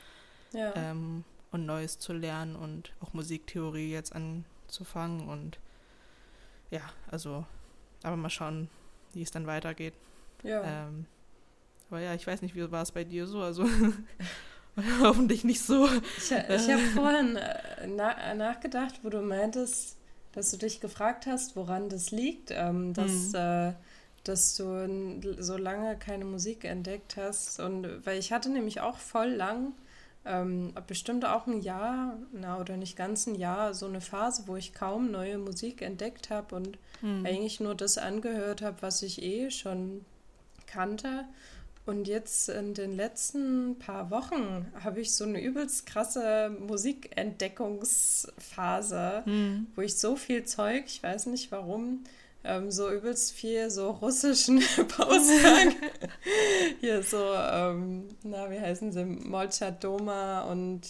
[0.54, 0.74] Ja.
[0.76, 5.60] ähm, und Neues zu lernen und auch Musiktheorie jetzt anzufangen und
[6.72, 6.82] ja,
[7.12, 7.46] also,
[8.04, 8.70] aber mal schauen,
[9.14, 9.94] wie es dann weitergeht.
[10.44, 10.88] ja.
[10.88, 11.06] Ähm,
[11.90, 13.42] aber ja, ich weiß nicht, wie war es bei dir so?
[13.42, 13.68] Also
[15.02, 15.88] hoffentlich nicht so.
[16.18, 19.98] Ich, ich habe vorhin äh, na, nachgedacht, wo du meintest,
[20.32, 23.36] dass du dich gefragt hast, woran das liegt, ähm, dass, Mhm.
[23.36, 23.74] äh,
[24.24, 27.60] dass du so lange keine Musik entdeckt hast.
[27.60, 29.74] Und weil ich hatte nämlich auch voll lang,
[30.26, 34.56] ähm, bestimmt auch ein Jahr, na oder nicht ganz ein Jahr, so eine Phase, wo
[34.56, 37.26] ich kaum neue Musik entdeckt habe und Hm.
[37.26, 40.06] eigentlich nur das angehört habe, was ich eh schon
[40.68, 41.26] kannte.
[41.88, 49.68] Und jetzt in den letzten paar Wochen habe ich so eine übelst krasse Musikentdeckungsphase, Hm.
[49.76, 52.04] wo ich so viel Zeug, ich weiß nicht warum,
[52.44, 55.76] ähm, so übelst viel so russischen Pausgang.
[56.80, 59.06] Hier so, ähm, na, wie heißen sie?
[59.06, 60.82] Molchadoma und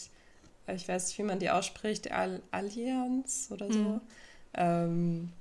[0.67, 3.79] äh, ich weiß nicht, wie man die ausspricht, Al Allianz oder so.
[3.79, 4.01] Mhm.
[4.53, 5.31] Ähm,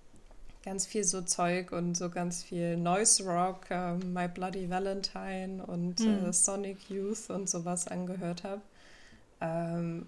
[0.65, 6.07] ganz viel so Zeug und so ganz viel Noise Rock, ähm, My Bloody Valentine und
[6.07, 6.27] Mhm.
[6.27, 8.63] äh, Sonic Youth und sowas angehört habe.
[9.41, 10.07] Ähm,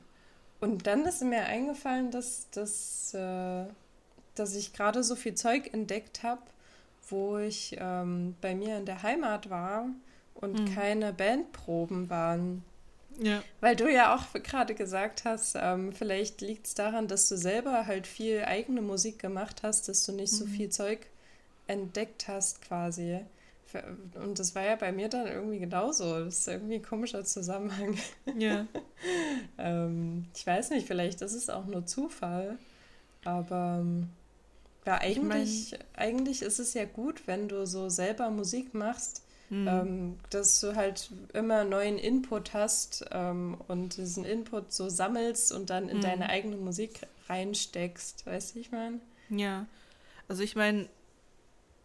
[0.60, 3.66] und dann ist mir eingefallen, dass, dass, äh,
[4.34, 6.42] dass ich gerade so viel Zeug entdeckt habe,
[7.08, 9.86] wo ich ähm, bei mir in der Heimat war
[10.34, 10.74] und Mhm.
[10.74, 12.64] keine Bandproben waren.
[13.20, 13.42] Ja.
[13.60, 17.86] Weil du ja auch gerade gesagt hast, ähm, vielleicht liegt es daran, dass du selber
[17.86, 20.48] halt viel eigene Musik gemacht hast, dass du nicht so Mhm.
[20.50, 21.06] viel Zeug
[21.66, 23.20] entdeckt hast quasi.
[24.22, 26.24] Und das war ja bei mir dann irgendwie genauso.
[26.24, 27.96] Das ist irgendwie ein komischer Zusammenhang.
[28.36, 28.66] Ja.
[29.58, 32.58] ähm, ich weiß nicht, vielleicht ist es auch nur Zufall.
[33.24, 33.84] Aber
[34.86, 39.22] ja, Ich mein- eigentlich, eigentlich ist es ja gut, wenn du so selber Musik machst,
[39.48, 39.68] Hm.
[39.68, 45.68] ähm, dass du halt immer neuen Input hast ähm, und diesen Input so sammelst und
[45.70, 46.02] dann in Mhm.
[46.02, 48.24] deine eigene Musik reinsteckst.
[48.26, 49.00] Weißt du, ich meine?
[49.28, 49.66] Ja.
[50.28, 50.88] Also ich meine,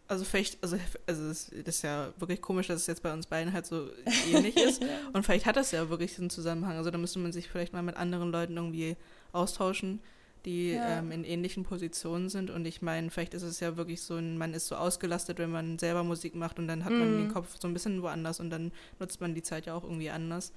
[0.06, 3.26] also vielleicht, also, also es das ist ja wirklich komisch, dass es jetzt bei uns
[3.26, 3.88] beiden halt so
[4.32, 4.82] ähnlich ist.
[5.12, 6.76] Und vielleicht hat das ja wirklich einen Zusammenhang.
[6.78, 8.96] Also da müsste man sich vielleicht mal mit anderen Leuten irgendwie
[9.32, 10.00] austauschen,
[10.44, 10.98] die Ja.
[10.98, 12.50] ähm, in ähnlichen Positionen sind.
[12.50, 15.50] Und ich meine, vielleicht ist es ja wirklich so, ein, man ist so ausgelastet, wenn
[15.50, 17.18] man selber Musik macht und dann hat man Mhm.
[17.18, 20.10] den Kopf so ein bisschen woanders und dann nutzt man die Zeit ja auch irgendwie
[20.10, 20.52] anders.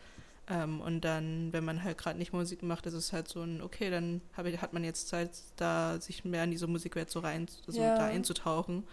[0.50, 3.62] Ähm, und dann, wenn man halt gerade nicht Musik macht, ist es halt so ein,
[3.62, 7.48] okay, dann hab hat man jetzt Zeit, da sich mehr in diese Musikwelt so rein,
[7.68, 7.96] so Ja.
[7.96, 8.84] da einzutauchen.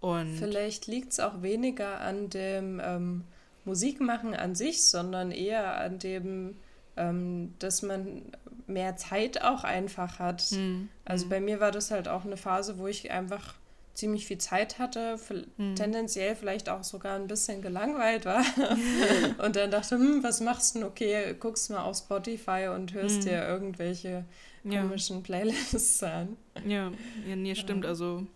[0.00, 3.24] Und Vielleicht liegt es auch weniger an dem ähm,
[3.64, 6.56] Musikmachen an sich, sondern eher an dem,
[6.96, 8.22] ähm, dass man
[8.66, 10.42] mehr Zeit auch einfach hat.
[10.42, 13.54] Hm, Also bei mir war das halt auch eine Phase, wo ich einfach
[13.94, 15.76] ziemlich viel Zeit hatte, vi- hm.
[15.76, 18.42] tendenziell vielleicht auch sogar ein bisschen gelangweilt war
[19.44, 20.88] und dann dachte, hm, was machst du denn?
[20.88, 23.22] Okay, guckst mal auf Spotify und hörst Hm.
[23.24, 24.24] dir irgendwelche
[24.64, 24.80] ja.
[24.80, 26.36] komischen Playlists an.
[26.66, 26.90] Ja,
[27.26, 27.84] ja, nee, stimmt.
[27.84, 27.90] Ja.
[27.90, 28.26] Also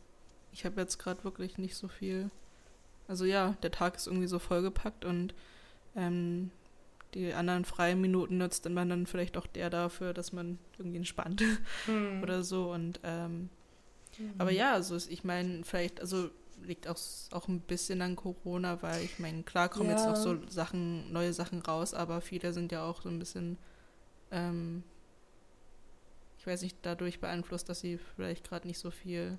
[0.52, 2.30] ich habe jetzt gerade wirklich nicht so viel.
[3.08, 5.32] Also ja, der Tag ist irgendwie so vollgepackt und
[5.94, 6.50] ähm,
[7.16, 11.42] die anderen freien Minuten nutzt man dann vielleicht auch der dafür, dass man irgendwie entspannt
[11.86, 12.22] Hm.
[12.22, 12.72] oder so.
[12.72, 13.50] Und ähm,
[14.18, 14.34] Mhm.
[14.38, 16.30] aber ja, also ich meine, vielleicht, also
[16.62, 16.96] liegt auch,
[17.32, 20.12] auch ein bisschen an Corona, weil ich meine, klar kommen jetzt Ja.
[20.12, 23.58] noch so Sachen, neue Sachen raus, aber viele sind ja auch so ein bisschen,
[24.30, 24.84] ähm,
[26.38, 29.38] ich weiß nicht, dadurch beeinflusst, dass sie vielleicht gerade nicht so viel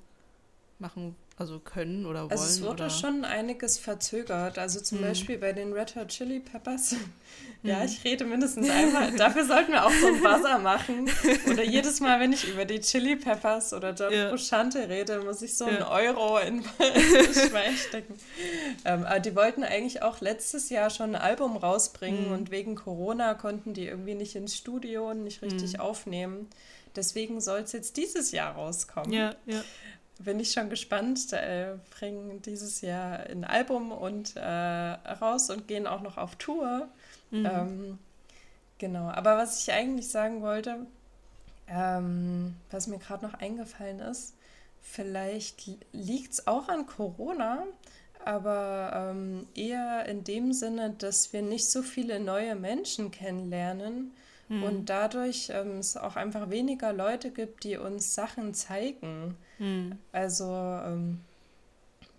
[0.79, 2.31] machen, also können oder wollen.
[2.31, 4.57] Also es wurde oder, schon einiges verzögert.
[4.57, 5.05] Also zum Hm.
[5.07, 6.95] Beispiel bei den Red Hot Chili Peppers.
[7.63, 7.85] Ja, Hm.
[7.87, 9.11] ich rede mindestens einmal.
[9.13, 11.09] Dafür sollten wir auch so einen Buzzer machen.
[11.51, 14.29] Oder jedes Mal, wenn ich über die Chili Peppers oder John Ja.
[14.29, 15.89] Frusciante rede, muss ich so einen Ja.
[15.89, 16.65] Euro in ins
[17.49, 18.13] Schwein stecken.
[18.85, 22.31] Ähm, aber die wollten eigentlich auch letztes Jahr schon ein Album rausbringen Hm.
[22.33, 25.79] und wegen Corona konnten die irgendwie nicht ins Studio und nicht richtig Hm.
[25.79, 26.47] aufnehmen.
[26.95, 29.11] Deswegen soll es jetzt dieses Jahr rauskommen.
[29.11, 29.63] Ja, ja.
[30.19, 31.31] Bin ich schon gespannt.
[31.33, 36.87] Äh, bringen dieses Jahr ein Album und äh, raus und gehen auch noch auf Tour.
[37.31, 37.45] Mhm.
[37.45, 37.99] Ähm,
[38.77, 39.09] genau.
[39.09, 40.85] Aber was ich eigentlich sagen wollte,
[41.67, 44.35] ähm, was mir gerade noch eingefallen ist,
[44.81, 47.63] vielleicht liegt es auch an Corona,
[48.23, 54.11] aber ähm, eher in dem Sinne, dass wir nicht so viele neue Menschen kennenlernen
[54.49, 54.63] Mhm.
[54.63, 59.35] und dadurch ähm, es auch einfach weniger Leute gibt, die uns Sachen zeigen.
[59.59, 59.97] Mhm.
[60.11, 61.21] Also ähm,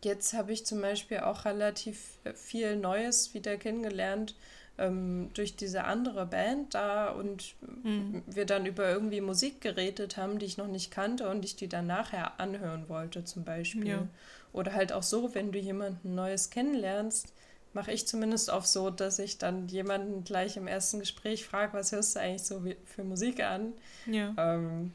[0.02, 4.34] jetzt habe ich zum Beispiel auch relativ viel Neues wieder kennengelernt
[4.78, 8.22] ähm, durch diese andere Band da und Mhm.
[8.26, 11.68] wir dann über irgendwie Musik geredet haben, die ich noch nicht kannte und ich die
[11.68, 13.86] dann nachher anhören wollte zum Beispiel.
[13.86, 14.08] Ja.
[14.52, 17.32] Oder halt auch so, wenn du jemanden Neues kennenlernst,
[17.72, 21.92] mache ich zumindest oft so, dass ich dann jemanden gleich im ersten Gespräch frage, was
[21.92, 23.72] hörst du eigentlich so für Musik an?
[24.07, 24.35] Ja.
[24.37, 24.92] Ähm,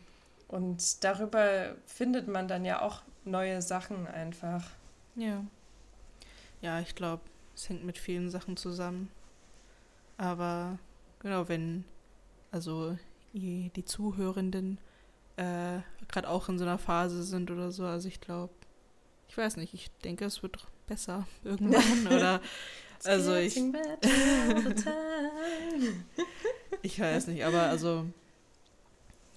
[0.47, 4.63] und darüber findet man dann ja auch neue Sachen einfach.
[5.15, 5.43] Ja.
[6.61, 7.23] Ja, ich glaube,
[7.55, 9.09] es hängt mit vielen Sachen zusammen.
[10.17, 10.77] Aber
[11.19, 11.85] genau, wenn
[12.51, 12.97] also
[13.33, 14.77] die Zuhörenden
[15.37, 18.53] äh, gerade auch in so einer Phase sind oder so, also ich glaube,
[19.27, 22.41] ich weiß nicht, ich denke, es wird doch besser irgendwann oder
[23.03, 23.57] Also ich-
[26.81, 28.05] ich weiß nicht, aber also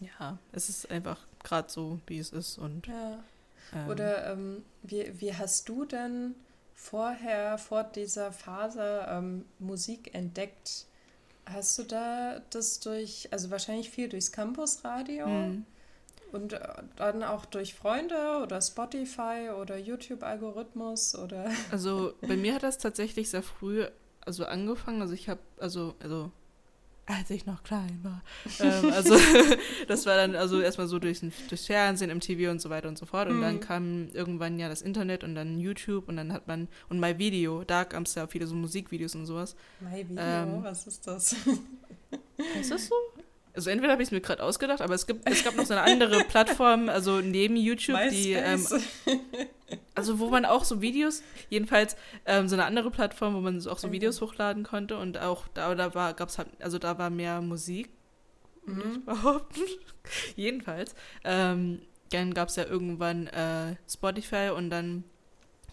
[0.00, 3.18] ja, es ist einfach gerade so, wie es ist und ja.
[3.74, 6.34] ähm, Oder ähm, wie, wie hast du denn
[6.74, 10.86] vorher, vor dieser Phase ähm, Musik entdeckt?
[11.46, 15.64] Hast du da das durch, also wahrscheinlich viel durchs Campusradio hm.
[16.32, 16.60] Und äh,
[16.96, 23.30] dann auch durch Freunde oder Spotify oder YouTube-Algorithmus oder Also bei mir hat das tatsächlich
[23.30, 23.84] sehr früh
[24.24, 25.00] also angefangen.
[25.02, 26.30] Also ich habe, also, also
[27.08, 28.22] als ich noch klein war.
[28.58, 29.16] ähm, also
[29.86, 32.98] das war dann also erstmal so durchs, durchs Fernsehen, im TV und so weiter und
[32.98, 33.28] so fort.
[33.28, 33.60] Und dann Mhm.
[33.60, 37.62] kam irgendwann ja das Internet und dann YouTube und dann hat man, und My Video,
[37.62, 39.54] da gab es ja viele so Musikvideos und sowas.
[39.78, 41.36] My Video, Ähm, was ist das?
[42.54, 42.94] Heißt das so?
[43.56, 45.72] Also entweder habe ich es mir gerade ausgedacht, aber es gibt, es gab noch so
[45.74, 48.84] eine andere Plattform, also neben YouTube, die ähm, MySpace.
[49.94, 53.78] Also wo man auch so Videos, jedenfalls ähm, so eine andere Plattform, wo man auch
[53.78, 53.92] so Okay.
[53.92, 57.88] Videos hochladen konnte und auch da, da war, gab's halt, also da war mehr Musik,
[58.64, 59.04] würde ich Mhm.
[59.04, 59.60] behaupten.
[60.36, 60.94] jedenfalls.
[61.24, 65.04] Ähm, dann gab es ja irgendwann äh, Spotify und dann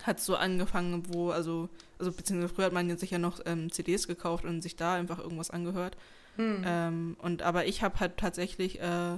[0.04, 1.70] hat es so angefangen, wo, also,
[2.00, 5.20] also beziehungsweise früher hat man sich ja noch ähm, CDs gekauft und sich da einfach
[5.20, 5.98] irgendwas angehört.
[6.36, 6.64] Hm.
[6.66, 9.18] Ähm, und aber ich habe halt tatsächlich äh,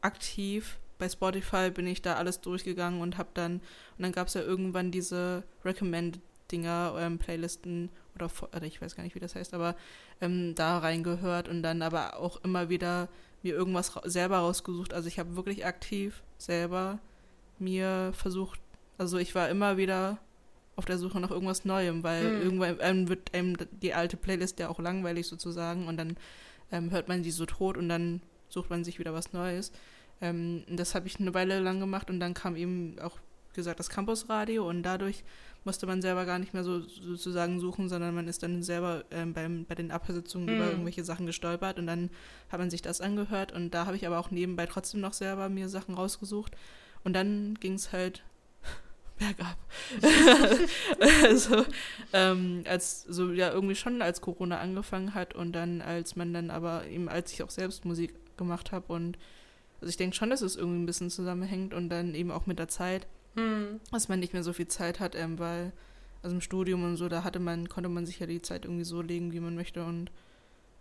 [0.00, 4.34] aktiv bei Spotify bin ich da alles durchgegangen und habe dann und dann gab es
[4.34, 9.54] ja irgendwann diese Recommend-Dinger, ähm, Playlisten oder, oder ich weiß gar nicht, wie das heißt,
[9.54, 9.74] aber
[10.20, 13.08] ähm, da reingehört und dann aber auch immer wieder
[13.42, 14.92] mir irgendwas ra selber rausgesucht.
[14.92, 16.98] Also ich habe wirklich aktiv selber
[17.58, 18.60] mir versucht,
[18.98, 20.18] also ich war immer wieder
[20.80, 22.42] auf der Suche nach irgendwas Neuem, weil Mhm.
[22.42, 26.16] irgendwann ähm, wird einem die alte Playlist ja auch langweilig sozusagen und dann
[26.72, 29.72] ähm, hört man die so tot und dann sucht man sich wieder was Neues.
[30.22, 33.18] Ähm, das habe ich eine Weile lang gemacht und dann kam eben auch,
[33.52, 35.24] gesagt, das Campusradio und dadurch
[35.64, 39.34] musste man selber gar nicht mehr so sozusagen suchen, sondern man ist dann selber ähm,
[39.34, 40.54] beim, bei den Abhörsitzungen mhm.
[40.54, 42.10] über irgendwelche Sachen gestolpert und dann
[42.48, 45.48] hat man sich das angehört und da habe ich aber auch nebenbei trotzdem noch selber
[45.48, 46.56] mir Sachen rausgesucht
[47.04, 48.22] und dann ging es halt
[49.20, 49.56] bergab.
[51.22, 51.64] also,
[52.12, 56.50] ähm, als so ja irgendwie schon als Corona angefangen hat und dann als man dann
[56.50, 59.16] aber eben als ich auch selbst Musik gemacht habe und
[59.80, 62.58] also ich denke schon, dass es irgendwie ein bisschen zusammenhängt und dann eben auch mit
[62.58, 63.80] der Zeit hm.
[63.90, 65.72] Dass man nicht mehr so viel Zeit hat, ähm, weil
[66.22, 68.84] also im Studium und so, da hatte man, konnte man sich ja die Zeit irgendwie
[68.84, 69.84] so legen, wie man möchte.
[69.84, 70.10] Und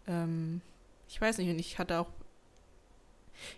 [0.07, 0.61] ähm,
[1.07, 2.09] ich weiß nicht, und ich hatte auch,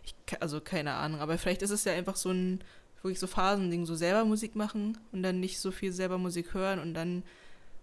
[0.03, 2.63] ich, also keine Ahnung, aber vielleicht ist es ja einfach so ein
[3.03, 6.79] wirklich so Phasending, so selber Musik machen und dann nicht so viel selber Musik hören
[6.79, 7.23] und dann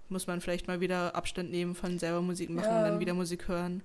[0.09, 2.79] muss man vielleicht mal wieder Abstand nehmen von selber Musik machen ja.
[2.79, 3.83] und dann wieder Musik hören.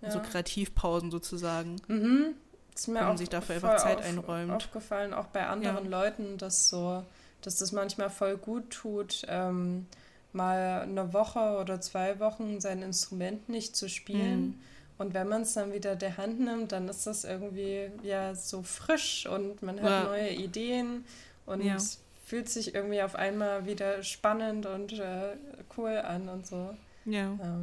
[0.00, 0.10] Ja.
[0.10, 1.76] So Kreativpausen sozusagen.
[1.88, 2.34] Mhm
[2.78, 4.52] ist mir auch sich dafür einfach Zeit auf, einräumt.
[4.52, 6.02] aufgefallen, auch bei anderen ja.
[6.02, 7.02] Leuten, dass so,
[7.42, 9.86] dass das manchmal voll gut tut, ähm,
[10.32, 14.40] mal eine Woche oder zwei Wochen sein Instrument nicht zu spielen.
[14.40, 14.60] Mhm.
[14.98, 18.62] Und wenn man es dann wieder der Hand nimmt, dann ist das irgendwie ja so
[18.62, 20.04] frisch und man hat ja.
[20.04, 21.04] neue Ideen
[21.44, 21.76] und ja.
[22.24, 25.36] fühlt sich irgendwie auf einmal wieder spannend und äh,
[25.76, 26.74] cool an und so.
[27.04, 27.36] Ja.
[27.38, 27.58] ja.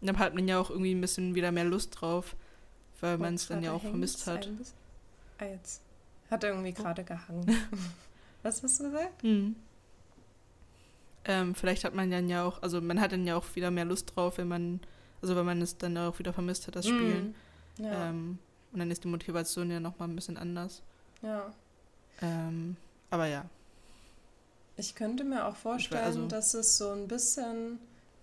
[0.00, 2.34] Dann hat man ja auch irgendwie ein bisschen wieder mehr Lust drauf
[3.02, 4.48] weil man es dann ja auch vermisst hat.
[5.38, 5.82] Ah, jetzt.
[6.30, 6.82] Hat irgendwie oh.
[6.82, 7.46] gerade gehangen.
[8.42, 9.22] Was hast du gesagt?
[9.22, 9.56] Hm.
[11.24, 13.84] Ähm, vielleicht hat man dann ja auch, also man hat dann ja auch wieder mehr
[13.84, 14.80] Lust drauf, wenn man,
[15.22, 16.98] also wenn man es dann auch wieder vermisst hat, das hm.
[16.98, 17.34] Spielen.
[17.78, 18.08] Mm, ja.
[18.08, 18.38] ähm,
[18.72, 20.82] und dann ist die Motivation ja nochmal ein bisschen anders.
[21.22, 21.52] Ja.
[22.20, 22.76] Ähm,
[23.10, 23.44] aber ja.
[24.76, 27.78] Ich könnte mir auch vorstellen, also, dass es so ein bisschen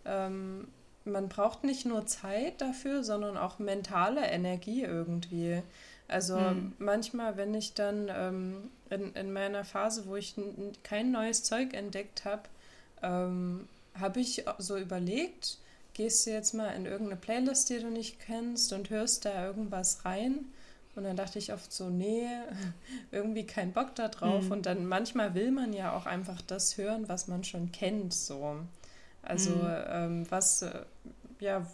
[0.05, 0.67] ähm,
[1.05, 5.61] man braucht nicht nur Zeit dafür, sondern auch mentale Energie irgendwie.
[6.07, 6.73] Also hm.
[6.79, 10.35] manchmal, wenn ich dann ähm, in, in meiner Phase, wo ich
[10.83, 12.43] kein neues Zeug entdeckt habe,
[13.01, 13.67] ähm,
[13.99, 15.57] habe ich so überlegt,
[15.93, 20.05] gehst du jetzt mal in irgendeine Playlist, die du nicht kennst und hörst da irgendwas
[20.05, 20.45] rein.
[20.95, 22.27] Und dann dachte ich oft so, nee,
[23.11, 24.45] irgendwie kein Bock da drauf.
[24.45, 24.51] Mhm.
[24.51, 28.57] Und dann manchmal will man ja auch einfach das hören, was man schon kennt, so.
[29.21, 29.83] Also mhm.
[29.87, 30.81] ähm, was, äh,
[31.39, 31.65] ja,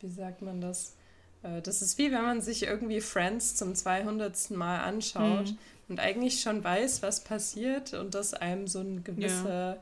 [0.00, 0.94] wie sagt man das?
[1.42, 4.50] Äh, das ist wie wenn man sich irgendwie Friends zum 200.
[4.50, 5.58] Mal anschaut mhm.
[5.88, 9.76] und eigentlich schon weiß, was passiert und das einem so eine gewisse ja.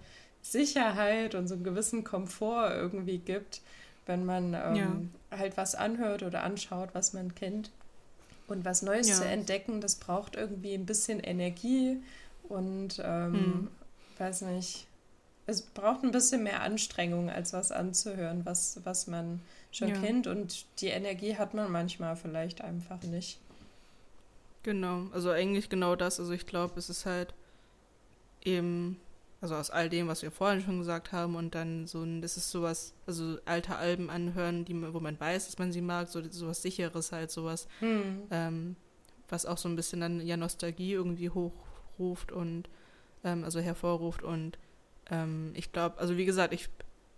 [0.53, 3.61] Sicherheit und so einen gewissen Komfort irgendwie gibt,
[4.07, 5.39] wenn man ähm, ja.
[5.39, 7.71] halt was anhört oder anschaut, was man kennt.
[8.49, 9.17] Und was Neues ja.
[9.17, 11.99] zu entdecken, das braucht irgendwie ein bisschen Energie
[12.49, 13.69] und ähm, hm.
[14.19, 14.87] weiß nicht,
[15.47, 19.41] es braucht ein bisschen mehr Anstrengung, als was anzuhören, was, was man
[19.73, 20.01] schon ja.
[20.01, 20.27] kennt.
[20.27, 23.39] Und die Energie hat man manchmal vielleicht einfach nicht.
[24.63, 26.19] Genau, also eigentlich genau das.
[26.19, 27.33] Also ich glaube, es ist halt
[28.45, 29.01] eben,
[29.41, 32.37] also aus all dem, was wir vorhin schon gesagt haben, und dann so ein, das
[32.37, 36.23] ist sowas, also alte Alben anhören, die, wo man weiß, dass man sie mag, so
[36.31, 38.23] sowas Sicheres halt, sowas, hm.
[38.31, 38.77] ähm,
[39.29, 42.69] was auch so ein bisschen dann ja Nostalgie irgendwie hochruft und
[43.25, 44.59] ähm, also hervorruft und
[45.11, 46.69] ähm, ich glaube, also wie gesagt, ich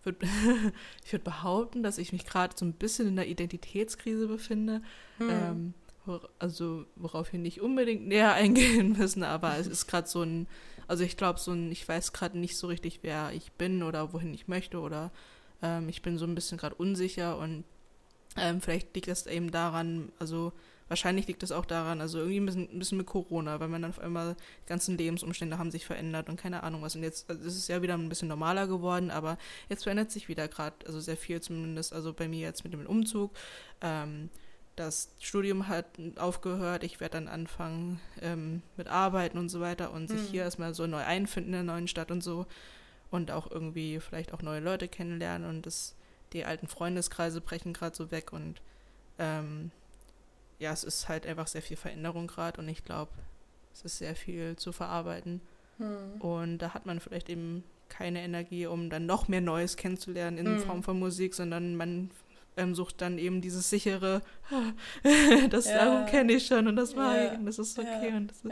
[0.02, 0.26] würde
[1.04, 4.83] ich würd behaupten, dass ich mich gerade so ein bisschen in einer Identitätskrise befinde.
[5.18, 5.31] Hm.
[5.31, 5.74] Ähm,
[6.38, 10.46] also worauf wir nicht unbedingt näher eingehen müssen, aber es ist gerade so ein,
[10.88, 14.12] also ich glaube so ein, ich weiß gerade nicht so richtig, wer ich bin oder
[14.12, 15.12] wohin ich möchte oder
[15.62, 17.64] ähm, ich bin so ein bisschen gerade unsicher und
[18.37, 20.53] ähm, vielleicht liegt das eben daran, also
[20.88, 23.83] Wahrscheinlich liegt es auch daran, also irgendwie ein bisschen, ein bisschen, mit Corona, weil man
[23.83, 26.96] dann auf einmal die ganzen Lebensumstände haben sich verändert und keine Ahnung was.
[26.96, 29.37] Und jetzt also ist es ja wieder ein bisschen normaler geworden, aber
[29.68, 32.87] jetzt verändert sich wieder gerade, also sehr viel zumindest, also bei mir jetzt mit dem
[32.87, 33.33] Umzug.
[33.83, 34.31] Ähm,
[34.78, 35.86] das Studium hat
[36.16, 40.26] aufgehört, ich werde dann anfangen ähm, mit Arbeiten und so weiter und sich mhm.
[40.26, 42.46] hier erstmal so neu einfinden in der neuen Stadt und so
[43.10, 45.94] und auch irgendwie vielleicht auch neue Leute kennenlernen und das,
[46.32, 48.60] die alten Freundeskreise brechen gerade so weg und
[49.18, 49.70] ähm,
[50.58, 53.12] ja, es ist halt einfach sehr viel Veränderung gerade und ich glaube,
[53.72, 55.40] es ist sehr viel zu verarbeiten.
[55.78, 56.20] Hm.
[56.20, 60.46] Und da hat man vielleicht eben keine Energie, um dann noch mehr Neues kennenzulernen in
[60.46, 60.60] hm.
[60.60, 62.11] Form von Musik, sondern man
[62.59, 64.20] ähm, sucht dann eben dieses sichere,
[65.50, 66.04] das ja.
[66.04, 67.32] kenne ich schon und das war ja.
[67.32, 68.16] und das ist okay ja.
[68.16, 68.42] und ist,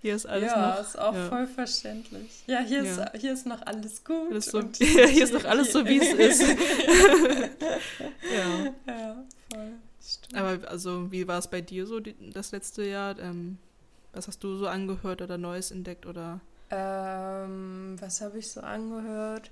[0.00, 0.76] hier ist alles ja, noch.
[0.76, 2.44] Ja, ist auch voll verständlich.
[2.46, 4.30] Ja, hier, Ist, hier ist noch alles gut.
[4.30, 6.42] Alles so, hier, hier ist noch alles so, wie es ist.
[8.32, 8.72] ja.
[8.86, 9.72] ja, voll.
[10.00, 10.36] Stimmt.
[10.36, 13.18] Aber also, wie war es bei dir so die, das letzte Jahr?
[13.18, 13.58] Ähm,
[14.12, 16.40] was hast du so angehört oder Neues entdeckt oder?
[16.70, 19.50] Ähm, was habe ich so angehört?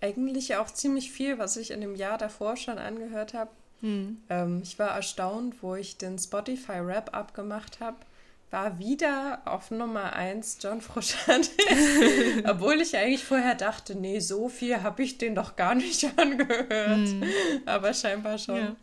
[0.00, 3.50] Eigentlich auch ziemlich viel, was ich in dem Jahr davor schon angehört habe.
[3.80, 4.18] Hm.
[4.30, 7.96] Ähm, ich war erstaunt, wo ich den Spotify Rap abgemacht habe,
[8.50, 11.50] war wieder auf Nummer 1 John Frusciante.
[12.48, 16.98] Obwohl ich eigentlich vorher dachte, nee, so viel habe ich den doch gar nicht angehört.
[16.98, 17.24] Mhm.
[17.66, 18.56] Aber scheinbar schon.
[18.56, 18.76] Ja.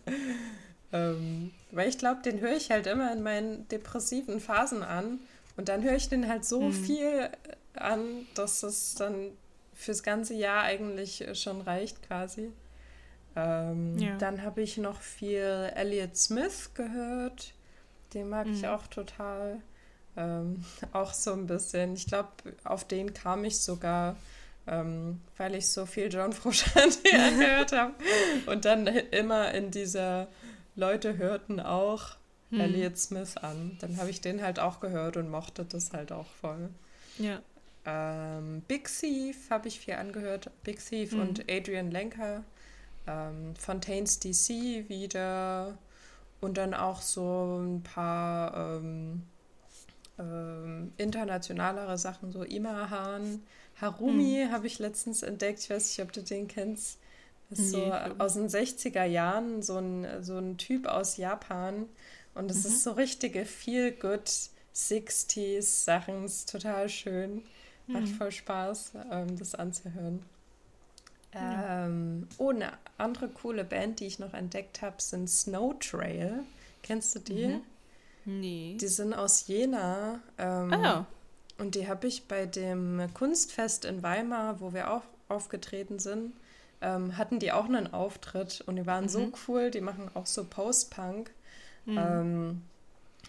[0.91, 5.19] Ähm, weil ich glaube, den höre ich halt immer in meinen depressiven Phasen an.
[5.57, 6.73] Und dann höre ich den halt so Mhm.
[6.73, 7.29] viel
[7.75, 9.31] an, dass es dann
[9.75, 12.51] fürs ganze Jahr eigentlich schon reicht quasi.
[13.35, 14.17] Ähm, Ja.
[14.17, 17.53] Dann habe ich noch viel Elliott Smith gehört.
[18.13, 18.67] Den mag ich Mhm.
[18.69, 19.59] auch total.
[20.15, 20.63] Ähm,
[20.93, 21.95] auch so ein bisschen.
[21.95, 22.29] Ich glaube,
[22.63, 24.15] auf den kam ich sogar,
[24.67, 27.93] ähm, weil ich so viel John Frusciante angehört habe.
[28.45, 30.27] Und dann immer in dieser
[30.75, 32.17] Leute hörten auch
[32.51, 32.59] Hm.
[32.59, 33.77] Elliott Smith an.
[33.81, 36.69] Dann habe ich den halt auch gehört und mochte das halt auch voll.
[37.17, 37.41] Ja.
[37.85, 40.49] Ähm, Big Thief habe ich viel angehört.
[40.63, 41.19] Big Thief Mhm.
[41.21, 42.43] und Adrian Lenker.
[43.07, 45.77] Ähm, Fontaines DC wieder.
[46.41, 49.23] Und dann auch so ein paar ähm,
[50.19, 53.41] ähm, internationalere Sachen, so Imahan.
[53.81, 55.59] Harumi habe ich letztens entdeckt.
[55.59, 56.99] Ich weiß nicht, ob du den kennst.
[57.49, 61.87] Das ist Nee, so aus den 60er Jahren, so ein, so ein Typ aus Japan.
[62.35, 64.29] Und es ist so richtige Feel-Good
[64.73, 66.25] 60s Sachen.
[66.25, 67.43] Ist total schön.
[67.87, 70.23] Macht voll Spaß, ähm, das anzuhören.
[71.33, 71.85] Ja.
[71.85, 76.43] Ähm, oh, eine andere coole Band, die ich noch entdeckt habe, sind Snow Trail.
[76.83, 77.47] Kennst du die?
[77.47, 77.61] Mhm.
[78.25, 78.77] Nee.
[78.79, 80.19] Die sind aus Jena.
[80.37, 81.05] Ähm, ah ja.
[81.57, 86.33] Und die habe ich bei dem Kunstfest in Weimar, wo wir auch aufgetreten sind,
[86.81, 89.33] ähm, hatten die auch einen Auftritt und die waren so Mhm.
[89.47, 89.71] cool.
[89.71, 91.31] Die machen auch so Post-Punk.
[91.85, 91.97] Mhm.
[91.97, 92.61] Ähm,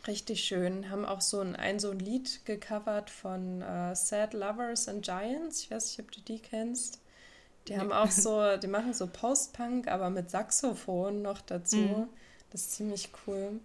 [0.07, 0.91] richtig schön.
[0.91, 5.63] Haben auch so ein, ein, so ein Lied gecovert von äh, Sad Lovers and Giants.
[5.63, 7.01] Ich weiß nicht, ob du die kennst.
[7.69, 11.77] Die haben auch so, die machen so Post-Punk, aber mit Saxophon noch dazu.
[11.77, 12.09] Mhm.
[12.51, 13.59] Das ist ziemlich cool.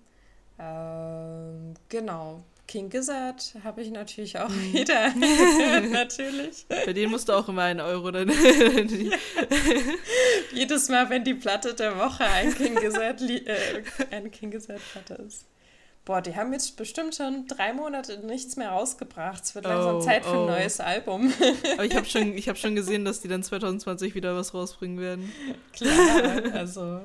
[0.57, 2.41] Ähm, genau.
[2.67, 4.73] King Gizzard habe ich natürlich auch Mhm.
[4.73, 5.13] wieder.
[5.89, 6.65] natürlich.
[6.69, 8.29] Bei denen musst du auch immer einen Euro dann.
[10.53, 15.15] Jedes Mal, wenn die Platte der Woche ein King Gizzard, äh, eine King Gizzard Platte
[15.15, 15.45] ist.
[16.09, 19.43] Boah, die haben jetzt bestimmt schon drei Monate nichts mehr rausgebracht.
[19.43, 20.47] Es wird langsam Oh, Zeit für ein oh.
[20.47, 21.31] neues Album.
[21.73, 24.99] Aber ich habe schon, ich hab schon gesehen, dass die dann 2020 wieder was rausbringen
[24.99, 25.31] werden.
[25.71, 27.01] Klar, also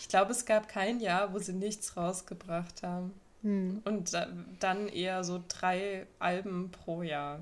[0.00, 3.12] ich glaube, es gab kein Jahr, wo sie nichts rausgebracht haben.
[3.42, 4.26] Und da,
[4.58, 7.38] dann eher so drei Alben pro Jahr.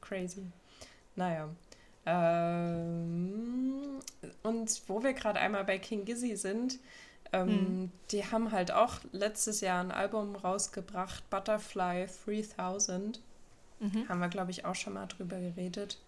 [0.00, 0.46] Crazy.
[1.14, 1.48] Naja.
[2.06, 4.00] Ähm,
[4.42, 6.80] und wo wir gerade einmal bei King Gizzy sind,
[7.34, 7.92] ähm, Hm.
[8.10, 13.20] die haben halt auch letztes Jahr ein Album rausgebracht, Butterfly 3000.
[13.80, 14.08] Mhm.
[14.08, 15.98] Haben wir, glaube ich, auch schon mal drüber geredet.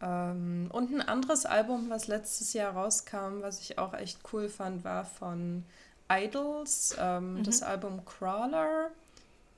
[0.00, 4.84] Ähm, und ein anderes Album, was letztes Jahr rauskam, was ich auch echt cool fand,
[4.84, 5.64] war von
[6.10, 7.42] Idols, ähm, Mhm.
[7.44, 8.90] das Album Crawler.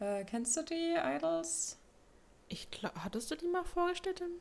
[0.00, 1.76] Äh, kennst du die Idols?
[2.48, 4.20] Ich glaub, hattest du die mal vorgestellt?
[4.22, 4.32] im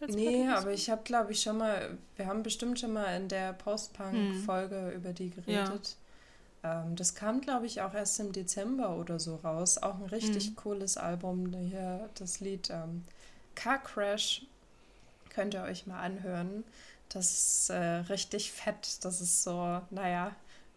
[0.00, 3.28] Let's Nee, aber ich habe, glaube ich, schon mal, wir haben bestimmt schon mal in
[3.28, 5.96] der Post-Punk-Folge über die geredet.
[6.62, 9.78] Ähm, das kam, glaube ich, auch erst im Dezember oder so raus.
[9.78, 10.56] Auch ein richtig Mhm.
[10.56, 11.52] cooles Album.
[11.54, 13.04] Hier das Lied ähm,
[13.54, 14.46] Car Crash
[15.30, 16.64] könnt ihr euch mal anhören.
[17.10, 17.76] Das ist äh,
[18.08, 19.04] richtig fett.
[19.04, 20.34] Das ist so, naja,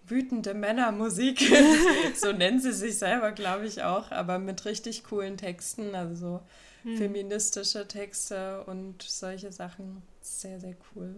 [0.08, 1.42] wütende Männermusik.
[2.16, 5.96] so nennen sie sich selber, glaube ich, auch, aber mit richtig coolen Texten.
[5.96, 6.42] Also so
[6.84, 6.98] Hm.
[6.98, 10.04] feministische Texte und solche Sachen.
[10.22, 11.16] Sehr, sehr cool.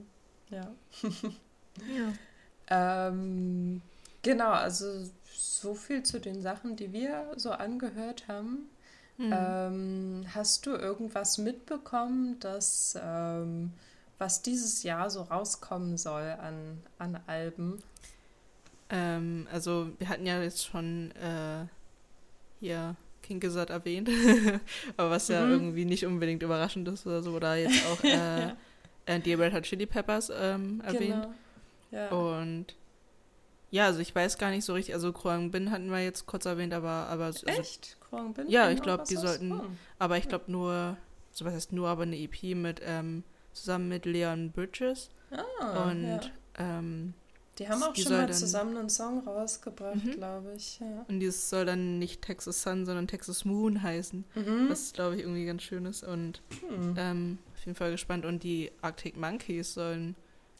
[0.49, 0.71] Ja.
[1.87, 2.13] Ja.
[2.67, 3.83] Ähm,
[4.23, 4.87] genau, also
[5.31, 8.69] so viel zu den Sachen, die wir so angehört haben.
[9.17, 9.31] Hm.
[9.31, 13.71] Ähm, hast du irgendwas mitbekommen, dass ähm,
[14.17, 17.83] was dieses Jahr so rauskommen soll an, an Alben?
[18.95, 21.65] Ähm, also wir hatten ja jetzt schon äh,
[22.59, 24.09] hier King Gizzard erwähnt,
[24.97, 25.51] aber was ja Mhm.
[25.51, 28.55] irgendwie nicht unbedingt überraschend ist oder so, oder jetzt auch äh, Ja.
[29.07, 31.23] äh, die Red Hot Chili Peppers ähm, erwähnt.
[31.23, 31.33] Genau.
[31.91, 32.09] Ja.
[32.09, 32.75] Und
[33.71, 36.45] ja, also ich weiß gar nicht so richtig, also Kroang Bin hatten wir jetzt kurz
[36.45, 37.97] erwähnt, aber, aber, also, Echt?
[38.09, 38.47] Krong Bin?
[38.49, 39.63] Ja, Genau, ich glaub, was die sollten- Oh.
[39.99, 40.95] aber ich glaube nur,
[41.31, 43.23] so was heißt nur, aber eine EP mit, ähm,
[43.53, 45.09] zusammen mit Leon Bridges
[45.59, 46.19] Ah, und ja.
[46.59, 47.13] ähm,
[47.57, 50.11] Die haben auch die schon mal zusammen einen Song rausgebracht, Mhm.
[50.11, 50.79] glaube ich.
[50.79, 51.05] Ja.
[51.07, 54.67] und dieses soll dann nicht Texas Sun, sondern Texas Moon heißen, Mhm.
[54.69, 56.95] was glaube ich irgendwie ganz schön ist und Hm.
[56.97, 60.15] ähm, auf jeden Fall gespannt und die Arctic Monkeys sollen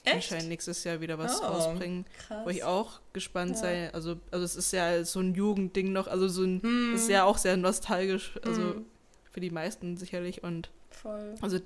[0.06, 0.16] Echt?
[0.16, 2.46] anscheinend nächstes Jahr wieder was Oh, rausbringen, Krass.
[2.46, 3.58] wo ich auch gespannt Ja.
[3.58, 6.91] sei, also, also es ist ja so ein Jugendding noch, also so ein, Hm.
[6.93, 8.86] das ist ja auch sehr nostalgisch, also Hm.
[9.32, 11.36] für die meisten sicherlich und Voll.
[11.41, 11.60] Also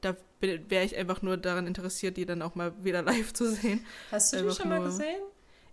[0.00, 3.84] da wäre ich einfach nur daran interessiert, die dann auch mal wieder live zu sehen.
[4.10, 5.20] Hast du die Einfach schon mal nur- gesehen?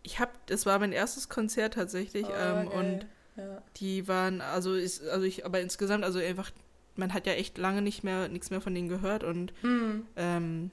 [0.06, 3.06] Ich habe, das war mein erstes Konzert tatsächlich Oh, ähm, und
[3.38, 3.62] Ja.
[3.78, 6.52] Die waren, also ist, also ich, aber insgesamt, also einfach,
[6.96, 10.06] man hat ja echt lange nicht mehr, nichts mehr von denen gehört und Hm.
[10.18, 10.72] ähm,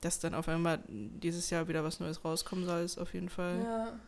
[0.00, 3.60] dass dann auf einmal dieses Jahr wieder was Neues rauskommen soll, ist auf jeden Fall.
[3.64, 3.98] ja.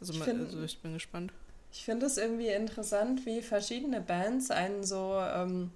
[0.00, 1.32] Also, Ich mal, find- also ich bin gespannt.
[1.72, 5.70] Ich finde es irgendwie interessant, wie verschiedene Bands einen so, ähm,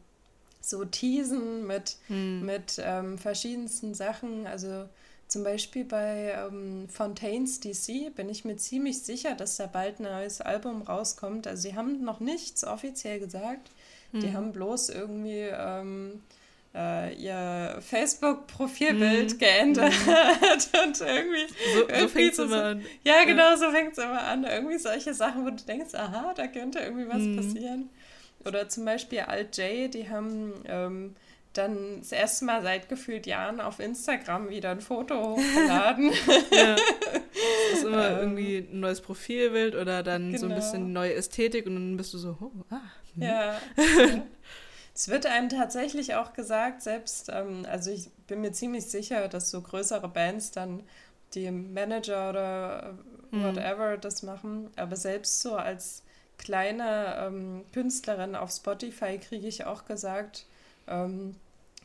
[0.69, 2.45] so teasen mit, Hm.
[2.45, 4.47] mit ähm, verschiedensten Sachen.
[4.47, 4.89] Also
[5.29, 10.05] zum Beispiel bei ähm, Fontaines DC bin ich mir ziemlich sicher, dass da bald ein
[10.05, 11.47] neues Album rauskommt.
[11.47, 13.71] Also sie haben noch nichts offiziell gesagt.
[14.12, 14.33] Die Hm.
[14.35, 16.23] haben bloß irgendwie ähm,
[16.75, 17.79] äh, ihr
[18.49, 19.93] Facebook-Profilbild geändert
[20.85, 22.83] und irgendwie so so fängt es immer an.
[23.03, 24.45] Ja, genau, so fängt es immer an.
[24.45, 27.37] Irgendwie solche Sachen, wo du denkst, aha, da könnte irgendwie was Mhm.
[27.37, 27.91] passieren.
[28.45, 31.16] Oder zum Beispiel Alt J, die haben ähm,
[31.53, 36.12] dann das erste Mal seit gefühlt Jahren auf Instagram wieder ein Foto hochgeladen.
[36.51, 36.76] Ja.
[37.72, 40.55] Es ist immer Ähm, irgendwie ein neues Profilbild oder dann so ein genau.
[40.55, 42.80] bisschen neue Ästhetik und dann bist du so, oh, ah.
[43.14, 43.22] hm.
[43.22, 43.61] ja.
[44.95, 49.51] Es wird einem tatsächlich auch gesagt, selbst, ähm, also ich bin mir ziemlich sicher, dass
[49.51, 50.84] so größere Bands dann
[51.34, 53.42] die Manager oder äh, Mhm.
[53.45, 56.03] whatever das machen, aber selbst so als
[56.45, 60.47] kleine ähm, Künstlerin auf Spotify kriege ich auch gesagt,
[60.86, 61.34] ähm,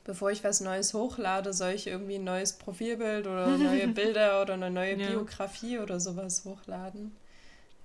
[0.04, 4.54] bevor ich was Neues hochlade, soll ich irgendwie ein neues Profilbild oder neue Bilder oder
[4.54, 5.08] eine neue Ja.
[5.10, 7.16] Biografie oder sowas hochladen.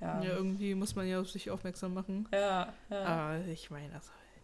[0.01, 2.27] Ja, Ja, ja, irgendwie muss man ja auf sich aufmerksam machen.
[2.33, 2.73] ja.
[2.91, 4.41] Aber ich meine, das soll ja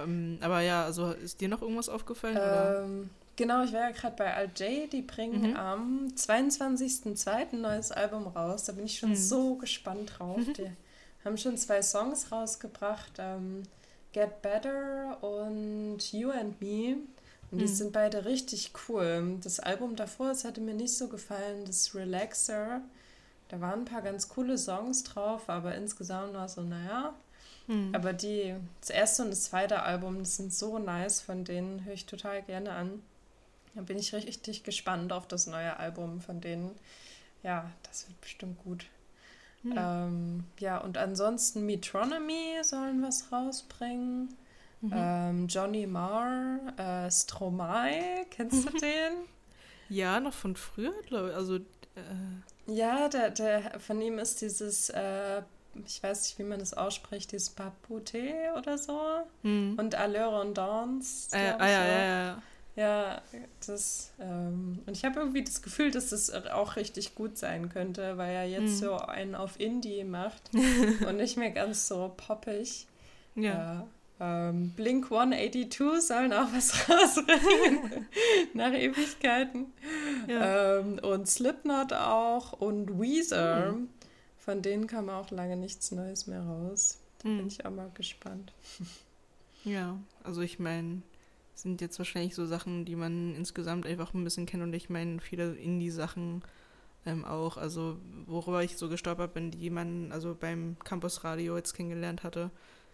[0.00, 0.08] nicht.
[0.10, 2.38] Ähm, aber ja, also ist dir noch irgendwas aufgefallen?
[2.38, 5.56] Ähm, genau, ich war ja gerade bei Alt J, die bringen Mhm.
[5.56, 7.52] am 22.02.
[7.52, 8.64] ein neues Album raus.
[8.64, 9.16] Da bin ich schon Mhm.
[9.16, 10.36] so gespannt drauf.
[10.56, 10.70] Die
[11.24, 13.62] haben schon zwei Songs rausgebracht, ähm,
[14.12, 16.96] Get Better und You and Me.
[17.50, 17.68] Und die Mhm.
[17.68, 19.36] sind beide richtig cool.
[19.42, 22.80] Das Album davor, das hatte mir nicht so gefallen, das Relaxer.
[23.48, 27.14] Da waren ein paar ganz coole Songs drauf, aber insgesamt war es so, naja.
[27.66, 27.90] Hm.
[27.94, 31.92] Aber die, das erste und das zweite Album, das sind so nice, von denen höre
[31.94, 33.02] ich total gerne an.
[33.74, 36.72] Da bin ich richtig gespannt auf das neue Album von denen.
[37.42, 38.86] Ja, das wird bestimmt gut.
[39.62, 39.74] Hm.
[39.76, 44.36] Ähm, ja, und ansonsten Metronomy sollen was rausbringen.
[44.80, 44.92] Mhm.
[44.92, 49.12] Ähm, Johnny Marr, äh, Stromae, kennst du den?
[49.88, 51.36] ja, noch von früher, glaube ich.
[51.36, 51.62] Also, äh,
[52.66, 55.42] Ja, der, der, von ihm ist dieses, äh,
[55.86, 58.98] ich weiß nicht, wie man das ausspricht, dieses Papouté oder so.
[59.42, 59.76] hm.
[59.78, 61.28] Und Allure und Dance.
[61.36, 62.42] äh, ah, ja, ja, ja.
[62.74, 63.20] Ja,
[63.66, 64.12] das.
[64.18, 68.34] Ähm, und ich habe irgendwie das Gefühl, dass das auch richtig gut sein könnte, weil
[68.34, 68.86] er jetzt Mhm.
[68.86, 70.50] so einen auf Indie macht
[71.06, 72.86] und nicht mehr ganz so poppig.
[73.34, 73.42] Ja.
[73.42, 73.86] Ja.
[74.48, 78.06] Ähm, Blink 182 sollen auch was rausbringen.
[78.54, 79.66] Nach Ewigkeiten.
[80.28, 80.78] ja.
[80.78, 83.72] Ähm, und Slipknot auch und Weezer.
[83.72, 83.88] Mhm.
[84.38, 86.98] Von denen kam auch lange nichts Neues mehr raus.
[87.22, 87.46] Bin Hm.
[87.48, 88.52] ich auch mal gespannt.
[89.64, 91.02] Ja, also ich meine,
[91.62, 95.20] sind jetzt wahrscheinlich so Sachen, die man insgesamt einfach ein bisschen kennt und ich meine
[95.20, 96.42] viele Indie-Sachen
[97.06, 101.74] ähm, auch, also worüber ich so gestolpert bin, die man also beim Campus Radio jetzt
[101.74, 102.50] kennengelernt hatte,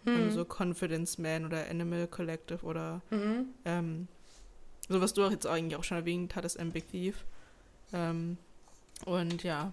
[0.06, 0.30] ähm, Hm.
[0.30, 3.46] so Confidence Man oder Animal Collective oder Mhm.
[3.64, 4.08] ähm,
[4.88, 7.24] so was du auch jetzt eigentlich auch schon erwähnt hattest, Big Thief.
[7.92, 8.38] Ähm,
[9.04, 9.72] und ja,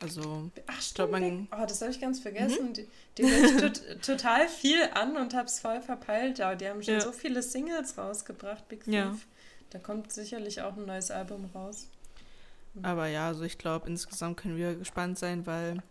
[0.00, 1.10] also Ach, glaub, stimmt.
[1.12, 1.48] man- Mhm.
[1.52, 2.72] Oh, das habe ich ganz vergessen.
[2.72, 2.88] Die,
[3.18, 6.40] die höre ich tot, total viel an und habe es voll verpeilt.
[6.40, 7.00] Aber die haben schon Ja.
[7.00, 8.94] so viele Singles rausgebracht, Big Thief.
[8.94, 9.14] Ja.
[9.70, 11.88] Da kommt sicherlich auch ein neues Album raus.
[12.82, 15.82] Aber ja, also ich glaube, insgesamt können wir gespannt sein, weil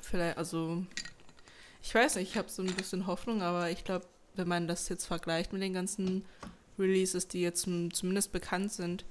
[0.00, 0.84] vielleicht, also
[1.82, 4.88] ich weiß nicht, ich habe so ein bisschen Hoffnung, aber ich glaube, wenn man das
[4.88, 6.24] jetzt vergleicht mit den ganzen
[6.78, 9.04] Releases, die jetzt zum, zumindest bekannt sind,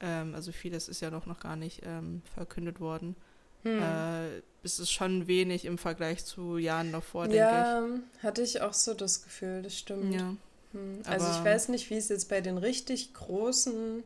[0.00, 3.14] ähm, also vieles ist ja doch noch gar nicht ähm, verkündet worden,
[3.62, 3.82] Hm.
[3.82, 7.82] äh, ist es schon wenig im Vergleich zu Jahren davor, denke ja,
[8.22, 9.78] hatte ich auch so das Gefühl, das ich.
[9.80, 10.14] stimmt.
[10.14, 10.34] Ja.
[10.72, 11.00] Hm.
[11.06, 14.04] Also ich weiß nicht, wie es jetzt bei den richtig großen,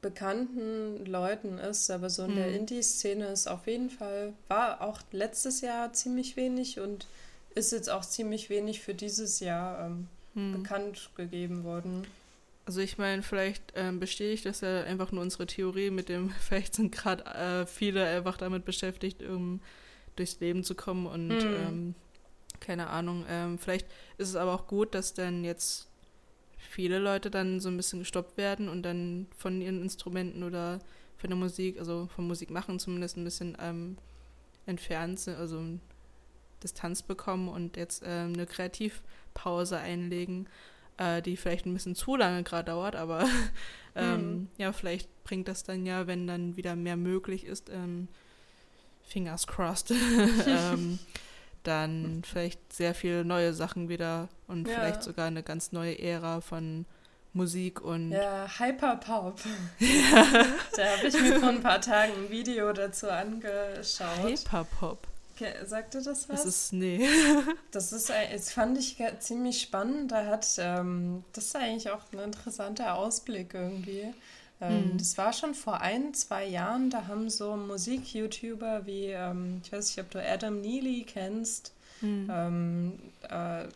[0.00, 2.54] bekannten Leuten ist, aber so in der Hm.
[2.54, 7.06] Indie-Szene ist auf jeden Fall, war auch letztes Jahr ziemlich wenig und
[7.54, 10.52] ist jetzt auch ziemlich wenig für dieses Jahr ähm, Hm.
[10.62, 12.06] bekannt gegeben worden.
[12.68, 16.74] Also ich meine, vielleicht ähm, bestätigt das ja einfach nur unsere Theorie mit dem, vielleicht
[16.74, 19.62] sind gerade äh, viele einfach damit beschäftigt, um
[20.16, 21.54] durchs Leben zu kommen und Mhm.
[21.56, 21.94] ähm,
[22.60, 23.24] keine Ahnung.
[23.26, 23.86] Ähm, vielleicht
[24.18, 25.88] ist es aber auch gut, dass dann jetzt
[26.58, 30.80] viele Leute dann so ein bisschen gestoppt werden und dann von ihren Instrumenten oder
[31.16, 33.96] von der Musik, also vom Musik machen zumindest ein bisschen ähm,
[34.66, 35.64] entfernt sind, also
[36.62, 40.48] Distanz bekommen und jetzt ähm, eine Kreativpause einlegen
[40.98, 43.24] äh, die vielleicht ein bisschen zu lange gerade dauert, aber
[43.96, 44.48] ähm, Mhm.
[44.58, 48.08] ja, vielleicht bringt das dann ja, wenn dann wieder mehr möglich ist, ähm,
[49.06, 49.90] fingers crossed,
[50.46, 50.98] ähm,
[51.64, 54.74] dann vielleicht sehr viele neue Sachen wieder und Ja.
[54.74, 56.84] vielleicht sogar eine ganz neue Ära von
[57.34, 59.40] Musik und Ja, Hyperpop.
[60.76, 64.22] da habe ich mir vor ein paar Tagen ein Video dazu angeschaut.
[64.24, 65.06] Hyperpop.
[65.38, 66.42] Ke- Sagte das was?
[66.44, 67.06] Das ist, nee.
[67.70, 70.10] Das ist, das fand ich ziemlich spannend.
[70.12, 74.12] Da hat, ähm, das ist eigentlich auch ein interessanter Ausblick irgendwie.
[74.60, 74.98] Ähm, Mhm.
[74.98, 79.86] Das war schon vor ein, zwei Jahren, da haben so Musik-YouTuber wie, ähm, ich weiß
[79.96, 82.28] nicht, ob du Adam Neely kennst, Hm.
[82.32, 83.68] ähm, äh, da,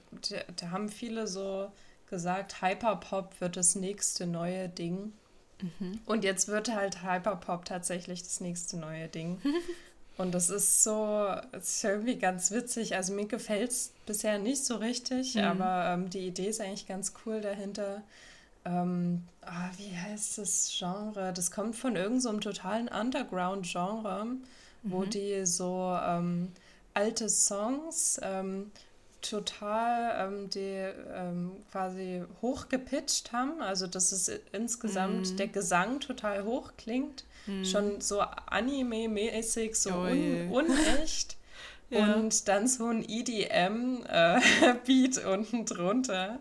[0.57, 1.71] da haben viele so
[2.11, 5.13] gesagt, Hyperpop wird das nächste neue Ding.
[5.61, 6.01] Mhm.
[6.07, 9.41] Und jetzt wird halt Hyperpop tatsächlich das nächste neue Ding.
[10.19, 12.95] Und das ist so, es ist irgendwie ganz witzig.
[12.95, 15.41] Also mir gefällt es bisher nicht so richtig, Mhm.
[15.43, 18.03] aber ähm, die Idee ist eigentlich ganz cool dahinter.
[18.65, 21.33] Ähm, ah, wie heißt das Genre?
[21.33, 24.27] Das kommt von irgendeinem so einem totalen Underground-Genre,
[24.85, 25.11] wo Mhm.
[25.11, 26.53] die so ähm,
[26.95, 28.71] alte Songs ähm,
[29.23, 30.59] total ähm, die
[31.15, 33.61] ähm, quasi hochgepitcht haben.
[33.63, 35.37] Also dass es insgesamt Mhm.
[35.39, 37.25] der Gesang total hoch klingt.
[37.47, 37.65] Hm.
[37.65, 41.37] Schon so Anime-mäßig, so Oh un unecht.
[41.91, 42.15] Ja.
[42.15, 44.07] Und dann so ein EDM-Beat
[45.27, 46.39] unten drunter.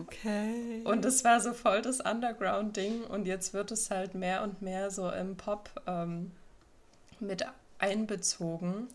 [0.00, 0.82] Okay.
[0.84, 4.92] Und es war so voll das Underground-Ding und jetzt wird es halt mehr und mehr
[4.92, 6.30] so im Pop ähm,
[7.18, 7.44] mit
[7.80, 8.86] einbezogen.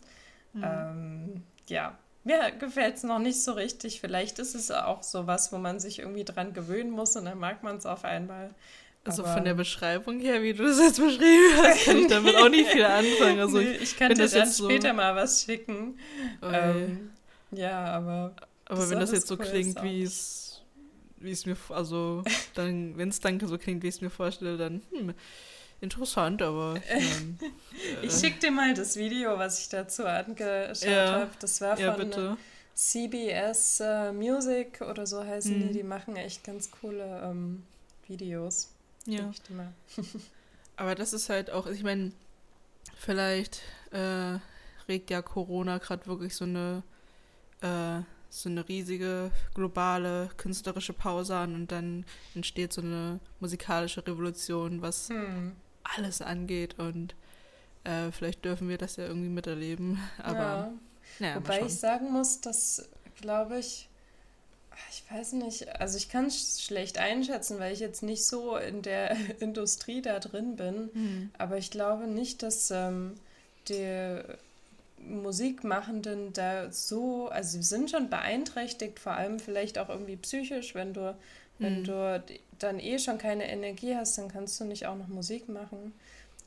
[0.53, 0.63] Hm.
[0.63, 3.99] Ähm, ja, mir gefällt es noch nicht so richtig.
[3.99, 7.39] Vielleicht ist es auch so was, wo man sich irgendwie dran gewöhnen muss und dann
[7.39, 8.51] mag man es auf einmal.
[9.07, 12.49] Also von der Beschreibung her, wie du das jetzt beschrieben hast, kann ich damit auch
[12.49, 13.39] nicht viel anfangen.
[13.39, 15.97] Also ich, ich kann dir das dann jetzt so- später mal was schicken.
[16.41, 17.09] äh, Ähm,
[17.51, 18.35] ja, aber
[18.65, 20.61] aber wenn das jetzt so cool klingt, wie es,
[21.17, 24.57] wie es mir, also dann, wenn es dann so klingt, wie ich es mir vorstelle,
[24.57, 25.13] dann hm,
[25.79, 27.37] interessant, aber ähm,
[28.01, 31.11] ich äh, schicke dir mal das Video, was ich dazu angeschaut Ja.
[31.21, 31.31] habe.
[31.39, 32.37] Das war ja von bitte.
[32.75, 35.67] CBS äh, Music oder so heißen Mhm.
[35.67, 35.71] die.
[35.79, 37.63] Die machen echt ganz coole ähm,
[38.07, 38.69] Videos.
[39.07, 39.31] Ja.
[40.75, 42.11] Aber das ist halt auch, ich meine,
[42.97, 44.37] vielleicht äh,
[44.87, 46.83] regt ja Corona gerade wirklich so eine
[47.61, 52.05] äh, so eine riesige globale künstlerische Pause an und dann
[52.35, 55.53] entsteht so eine musikalische Revolution, was Hm.
[55.83, 57.15] alles angeht und
[57.85, 59.99] äh, vielleicht dürfen wir das ja irgendwie miterleben.
[60.21, 60.73] Aber ja.
[61.19, 62.89] naja, Wobei ich sagen muss, dass,
[63.21, 63.89] glaube ich,
[64.89, 68.81] ich weiß nicht, also ich kann es schlecht einschätzen, weil ich jetzt nicht so in
[68.81, 70.91] der Industrie da drin bin.
[70.93, 71.31] Hm.
[71.37, 73.15] Aber ich glaube nicht, dass ähm,
[73.69, 74.21] die
[74.99, 80.93] Musikmachenden da so, also sie sind schon beeinträchtigt, vor allem vielleicht auch irgendwie psychisch, wenn
[80.93, 81.15] du,
[81.61, 81.83] wenn Mhm.
[81.83, 82.23] du
[82.59, 85.93] dann eh schon keine Energie hast, dann kannst du nicht auch noch Musik machen.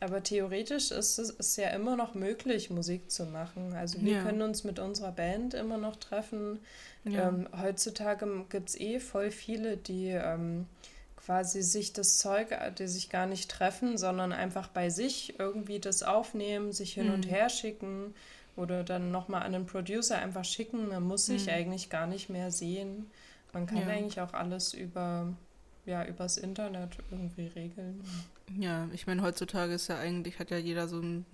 [0.03, 3.75] Aber theoretisch ist es ist ja immer noch möglich, Musik zu machen.
[3.75, 4.23] Also wir Ja.
[4.23, 6.59] können uns mit unserer Band immer noch treffen.
[7.05, 7.29] Ja.
[7.29, 10.67] Ähm, heutzutage gibt es eh voll viele, die ähm,
[11.17, 12.49] quasi sich das Zeug,
[12.79, 17.27] die sich gar nicht treffen, sondern einfach bei sich irgendwie das aufnehmen, sich hin und
[17.27, 17.31] Mhm.
[17.31, 18.15] her schicken
[18.57, 20.89] oder dann nochmal an den Producer einfach schicken.
[20.89, 21.53] Man muss sich Mhm.
[21.53, 23.11] eigentlich gar nicht mehr sehen.
[23.53, 23.89] Man kann Ja.
[23.89, 25.29] eigentlich auch alles über,
[25.85, 28.03] ja, übers Internet irgendwie regeln.
[28.59, 31.25] Ja, ich meine, heutzutage ist ja eigentlich, hat ja jeder so ein,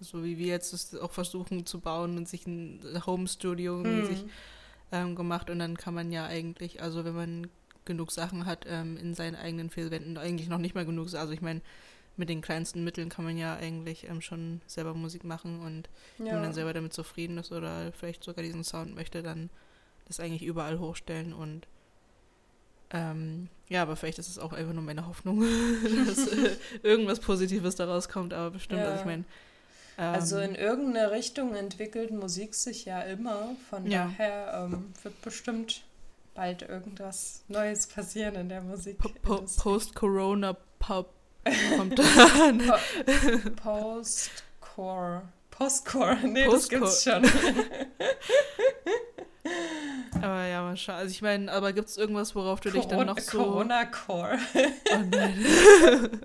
[0.00, 4.30] so wie wir jetzt es auch versuchen zu bauen und sich ein Home-Studio mäßig Mhm.
[4.92, 7.50] ähm, gemacht und dann kann man ja eigentlich, also wenn man
[7.84, 11.32] genug Sachen hat, ähm, in seinen eigenen vier Wänden eigentlich noch nicht mal genug, also
[11.32, 11.62] ich meine,
[12.16, 15.88] mit den kleinsten Mitteln kann man ja eigentlich ähm, schon selber Musik machen und
[16.28, 16.42] wenn man Ja.
[16.44, 19.50] dann selber damit zufrieden ist oder vielleicht sogar diesen Sound möchte, dann
[20.06, 21.66] das eigentlich überall hochstellen und
[22.92, 25.40] ähm, ja, aber vielleicht ist es auch einfach nur meine Hoffnung,
[26.06, 28.98] dass äh, irgendwas Positives daraus kommt, aber bestimmt, also Ja.
[29.00, 29.24] ich meine,
[29.98, 33.56] ähm, Also in irgendeine Richtung entwickelt Musik sich ja immer.
[33.70, 34.04] Von Ja.
[34.18, 35.82] daher ähm, wird bestimmt
[36.34, 38.98] bald irgendwas Neues passieren in der Musik.
[38.98, 41.12] po po Post-Corona-Pop
[41.76, 42.72] kommt dann.
[43.56, 45.22] Postcore.
[45.50, 46.16] Postcore.
[46.24, 46.80] Nee, Postcore.
[46.80, 47.22] das gibt's schon.
[50.22, 50.96] Aber ja, mal schauen.
[50.96, 53.38] Also ich meine, aber gibt es irgendwas, worauf du dich dann Corona, noch so...
[53.38, 54.38] Corona Core.
[54.54, 55.44] Oh nein.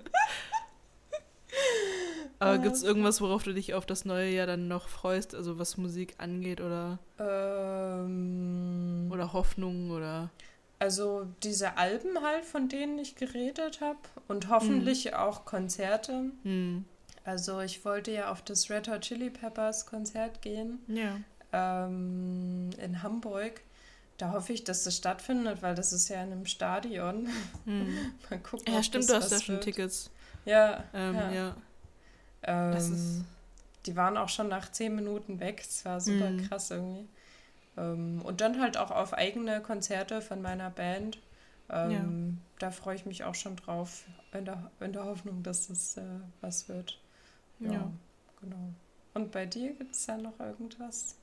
[2.38, 5.34] aber gibt es irgendwas, worauf du dich auf das neue Jahr dann noch freust?
[5.34, 10.30] Also was Musik angeht oder, Ähm, oder Hoffnung oder...
[10.78, 13.98] also diese Alben halt, von denen ich geredet habe.
[14.28, 16.30] Und hoffentlich auch Konzerte.
[16.44, 16.84] Hm.
[17.24, 20.78] Also ich wollte ja auf das Red Hot Chili Peppers Konzert gehen.
[20.86, 21.16] Ja.
[21.52, 23.60] ähm, in Hamburg.
[24.18, 27.28] Da hoffe ich, dass das stattfindet, weil das ist ja in einem Stadion.
[27.64, 28.12] Hm.
[28.30, 29.64] Mal gucken, Ja, ob stimmt, das du hast ja schon wird.
[29.64, 30.10] Tickets.
[30.44, 31.32] Ja, Ähm, ja.
[31.32, 31.56] ja.
[32.42, 33.24] Ähm, Das ist-
[33.86, 35.60] die waren auch schon nach zehn Minuten weg.
[35.66, 36.48] Es war super Mhm.
[36.48, 37.08] krass irgendwie.
[37.76, 41.18] Ähm, und dann halt auch auf eigene Konzerte von meiner Band.
[41.70, 44.02] Ähm, Da freue ich mich auch schon drauf,
[44.32, 46.02] in der, in der Hoffnung, dass es äh,
[46.40, 46.98] was wird.
[47.60, 47.90] Ja, Ja.
[48.40, 48.72] genau.
[49.14, 51.14] Und bei dir gibt es da noch irgendwas?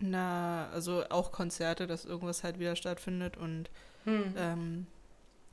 [0.00, 3.70] Na, also auch Konzerte, dass irgendwas halt wieder stattfindet und
[4.04, 4.34] Hm.
[4.36, 4.86] ähm,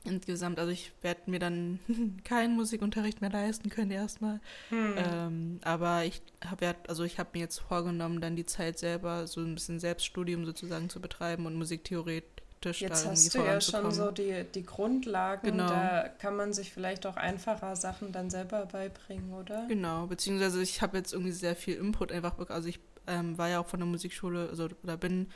[0.04, 1.78] insgesamt, also ich werde mir dann
[2.24, 4.40] keinen Musikunterricht mehr leisten können erstmal.
[4.68, 4.94] Hm.
[4.96, 9.26] Ähm, aber ich habe ja, also ich habe mir jetzt vorgenommen, dann die Zeit selber
[9.26, 14.12] so ein bisschen Selbststudium sozusagen zu betreiben und musiktheoretisch Jetzt hast du ja schon so
[14.12, 15.66] die, die Grundlagen, Genau.
[15.68, 19.66] da kann man sich vielleicht auch einfacher Sachen dann selber beibringen, oder?
[19.66, 22.54] Genau, beziehungsweise ich habe jetzt irgendwie sehr viel Input einfach bekommen.
[22.56, 25.28] Also ich ähm, war ja auch von der Musikschule, also oder bin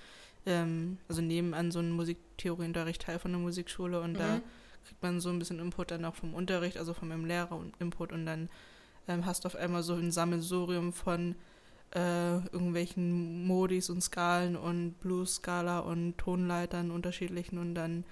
[0.47, 4.43] ähm, also nebenan so ein Musiktheorieunterricht Teil von der Musikschule und da Mhm.
[4.87, 7.75] kriegt man so ein bisschen Input dann auch vom Unterricht, also von meinem Lehrer und
[7.81, 8.49] Input und dann
[9.09, 11.35] ähm, hast du auf einmal so ein Sammelsurium von
[11.95, 18.05] äh, irgendwelchen Modis und Skalen und Blues-Skala und Tonleitern unterschiedlichen und dann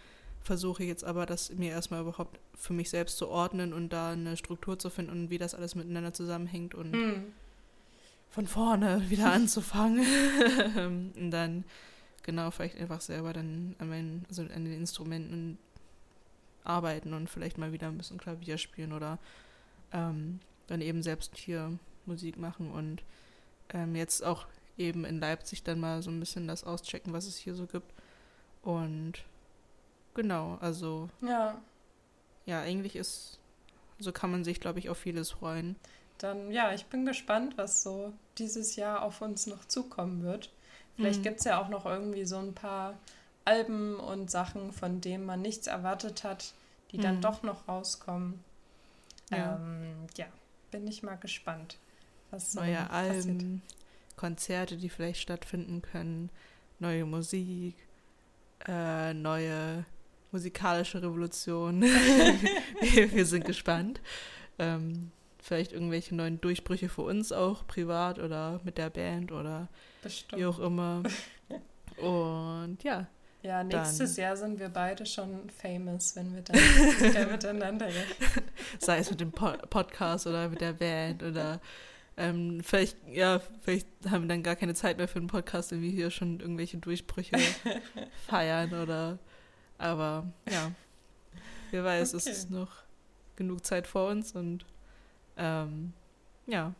[0.42, 4.12] versuche ich jetzt aber, das mir erstmal überhaupt für mich selbst zu ordnen und da
[4.12, 7.32] eine Struktur zu finden und wie das alles miteinander zusammenhängt und Hm.
[8.34, 10.04] Von vorne wieder anzufangen.
[11.16, 11.64] und dann
[12.24, 15.56] genau vielleicht einfach selber dann an, meinen, also an den Instrumenten
[16.64, 19.18] arbeiten und vielleicht mal wieder ein bisschen Klavier spielen oder
[19.92, 23.04] ähm, dann eben selbst hier Musik machen und
[23.68, 27.36] ähm, jetzt auch eben in Leipzig dann mal so ein bisschen das auschecken, was es
[27.36, 27.92] hier so gibt.
[28.62, 29.24] Und
[30.14, 31.62] genau, also Ja,
[32.46, 33.38] ja, eigentlich ist,
[34.00, 35.76] so kann man sich, glaube ich, auf vieles freuen.
[36.24, 40.50] Dann ja, ich bin gespannt, was so dieses Jahr auf uns noch zukommen wird.
[40.96, 41.24] Vielleicht Mhm.
[41.24, 42.98] gibt es ja auch noch irgendwie so ein paar
[43.44, 46.54] Alben und Sachen, von denen man nichts erwartet hat,
[46.92, 47.20] die dann Mhm.
[47.20, 48.42] doch noch rauskommen.
[49.30, 49.56] Ja.
[49.56, 50.26] Ähm, ja,
[50.70, 51.78] bin ich mal gespannt,
[52.30, 52.90] was so neue passiert.
[52.90, 53.62] Alben,
[54.16, 56.30] Konzerte, die vielleicht stattfinden können,
[56.78, 57.74] neue Musik,
[58.66, 59.84] äh, neue
[60.32, 61.82] musikalische Revolution.
[61.82, 61.92] wir,
[63.12, 64.00] wir sind gespannt.
[64.58, 65.10] Ähm,
[65.46, 69.68] vielleicht irgendwelche neuen Durchbrüche für uns auch, privat oder mit der Band oder
[70.02, 70.40] Bestimmt.
[70.40, 71.02] wie auch immer.
[71.98, 73.06] Und ja,
[73.42, 78.14] Ja, nächstes Dann- Jahr sind wir beide schon famous, wenn wir dann wieder miteinander reden.
[78.78, 81.60] sei es mit dem po Podcast oder mit der Band oder
[82.16, 85.82] ähm, vielleicht, ja, vielleicht haben wir dann gar keine Zeit mehr für einen Podcast, wenn
[85.82, 87.36] wir hier schon irgendwelche Durchbrüche
[88.28, 89.18] feiern oder
[89.76, 90.70] aber ja,
[91.70, 92.34] wer weiß, es Okay.
[92.34, 92.70] ist noch
[93.36, 94.64] genug Zeit vor uns und
[95.36, 95.92] ähm,
[96.46, 96.72] ja,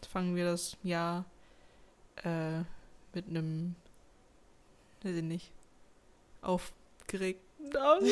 [0.00, 1.24] jetzt fangen wir das Jahr
[2.24, 2.58] äh,
[3.14, 3.74] mit einem,
[5.02, 5.50] weiß ich nicht,
[6.42, 8.06] aufgeregten Augen.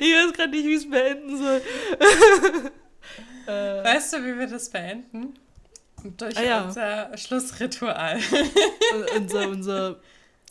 [0.00, 1.62] Ich weiß gerade nicht, wie es beenden soll.
[3.46, 5.34] äh, Weißt du, wie wir das beenden?
[6.16, 6.64] Durch Ah, ja.
[6.64, 8.18] unser Schlussritual.
[8.94, 10.00] un- unser, unser,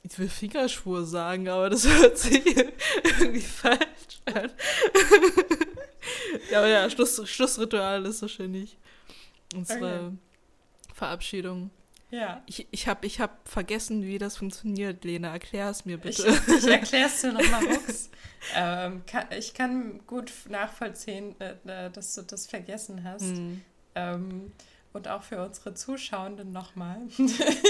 [0.03, 2.45] ich will Fingerschwur sagen, aber das hört sich
[3.03, 4.51] irgendwie falsch an.
[6.51, 8.77] ja, aber ja, Schluss, Schlussritual ist wahrscheinlich
[9.55, 10.17] unsere Okay.
[10.93, 11.71] Verabschiedung.
[12.11, 12.41] Ja.
[12.47, 15.31] Ich, ich habe ich hab vergessen, wie das funktioniert, Lena.
[15.31, 16.33] Erklär es mir Ich, bitte.
[16.57, 18.09] ich erkläre es dir nochmal, Hux.
[18.55, 23.23] Ähm, kann, ich kann gut nachvollziehen, äh, äh, dass du das vergessen hast.
[23.23, 23.61] Hm.
[23.95, 24.53] Ähm,
[24.93, 27.01] und auch für unsere Zuschauenden nochmal.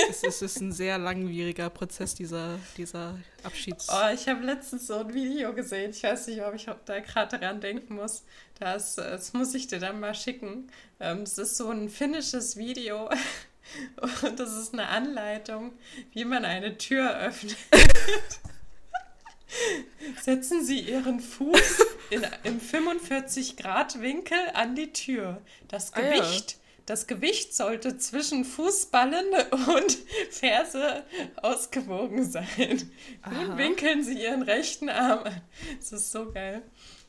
[0.09, 3.87] es, es ist ein sehr langwieriger Prozess, dieser, dieser Abschieds...
[3.89, 5.91] Oh, ich habe letztens so ein Video gesehen.
[5.91, 8.23] Ich weiß nicht, ob ich da gerade dran denken muss.
[8.59, 10.71] Das, das muss ich dir dann mal schicken.
[10.99, 13.09] Ähm, Es ist so ein finnisches Video.
[14.23, 15.73] Und das ist eine Anleitung,
[16.13, 17.55] wie man eine Tür öffnet.
[20.21, 25.41] Setzen Sie Ihren Fuß in, im 45-Grad-Winkel an die Tür.
[25.67, 26.01] Das Ah.
[26.01, 26.58] Gewicht,
[26.89, 29.25] das Gewicht sollte zwischen Fußballen
[29.75, 29.97] und
[30.31, 31.03] Ferse
[31.37, 32.91] ausgewogen sein.
[33.29, 33.57] Nun Aha.
[33.57, 35.41] winkeln Sie Ihren rechten Arm an.
[35.79, 36.63] Das ist so geil.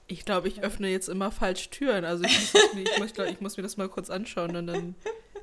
[0.06, 2.04] Ich glaube, ich öffne jetzt immer falsch Türen.
[2.04, 4.94] Also ich muss, mir- ich, muss, ich muss mir das mal kurz anschauen und dann.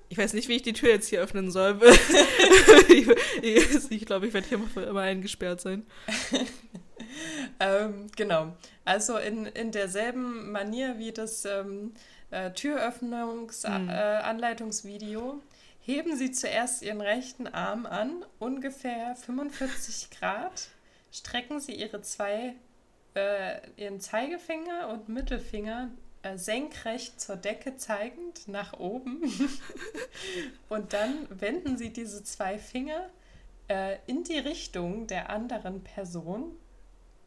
[0.09, 1.79] Ich weiß nicht, wie ich die Tür jetzt hier öffnen soll.
[2.91, 5.85] ich glaube, ich werde hier für immer eingesperrt sein.
[7.59, 8.55] Ähm, genau.
[8.85, 11.93] Also in, in derselben Manier wie das ähm,
[12.32, 12.51] äh.
[12.51, 15.41] Türöffnungsanleitungsvideo
[15.82, 20.69] heben Sie zuerst Ihren rechten Arm an, ungefähr 45 Grad.
[21.11, 22.55] Strecken Sie Ihre zwei,
[23.15, 25.91] äh, Ihren Zeigefinger und Mittelfinger
[26.23, 29.21] äh, senkrecht zur Decke zeigend nach oben.
[30.69, 33.09] und dann wenden Sie diese zwei Finger
[33.69, 36.57] äh, in die Richtung der anderen Person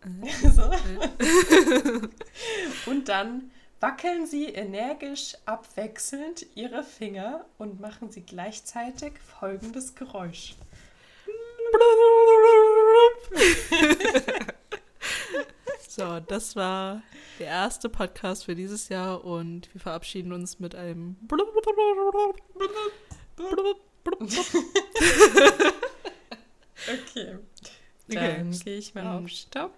[0.55, 0.71] so.
[2.87, 3.51] Und dann
[3.81, 10.55] wackeln Sie energisch abwechselnd Ihre Finger und machen Sie gleichzeitig folgendes Geräusch.
[16.01, 17.03] So, das war
[17.41, 21.17] der erste Podcast für dieses Jahr und wir verabschieden uns mit einem.
[26.89, 27.39] Okay.
[27.39, 27.39] Okay.
[28.09, 29.75] Dann gehe ich mal auf Stopp.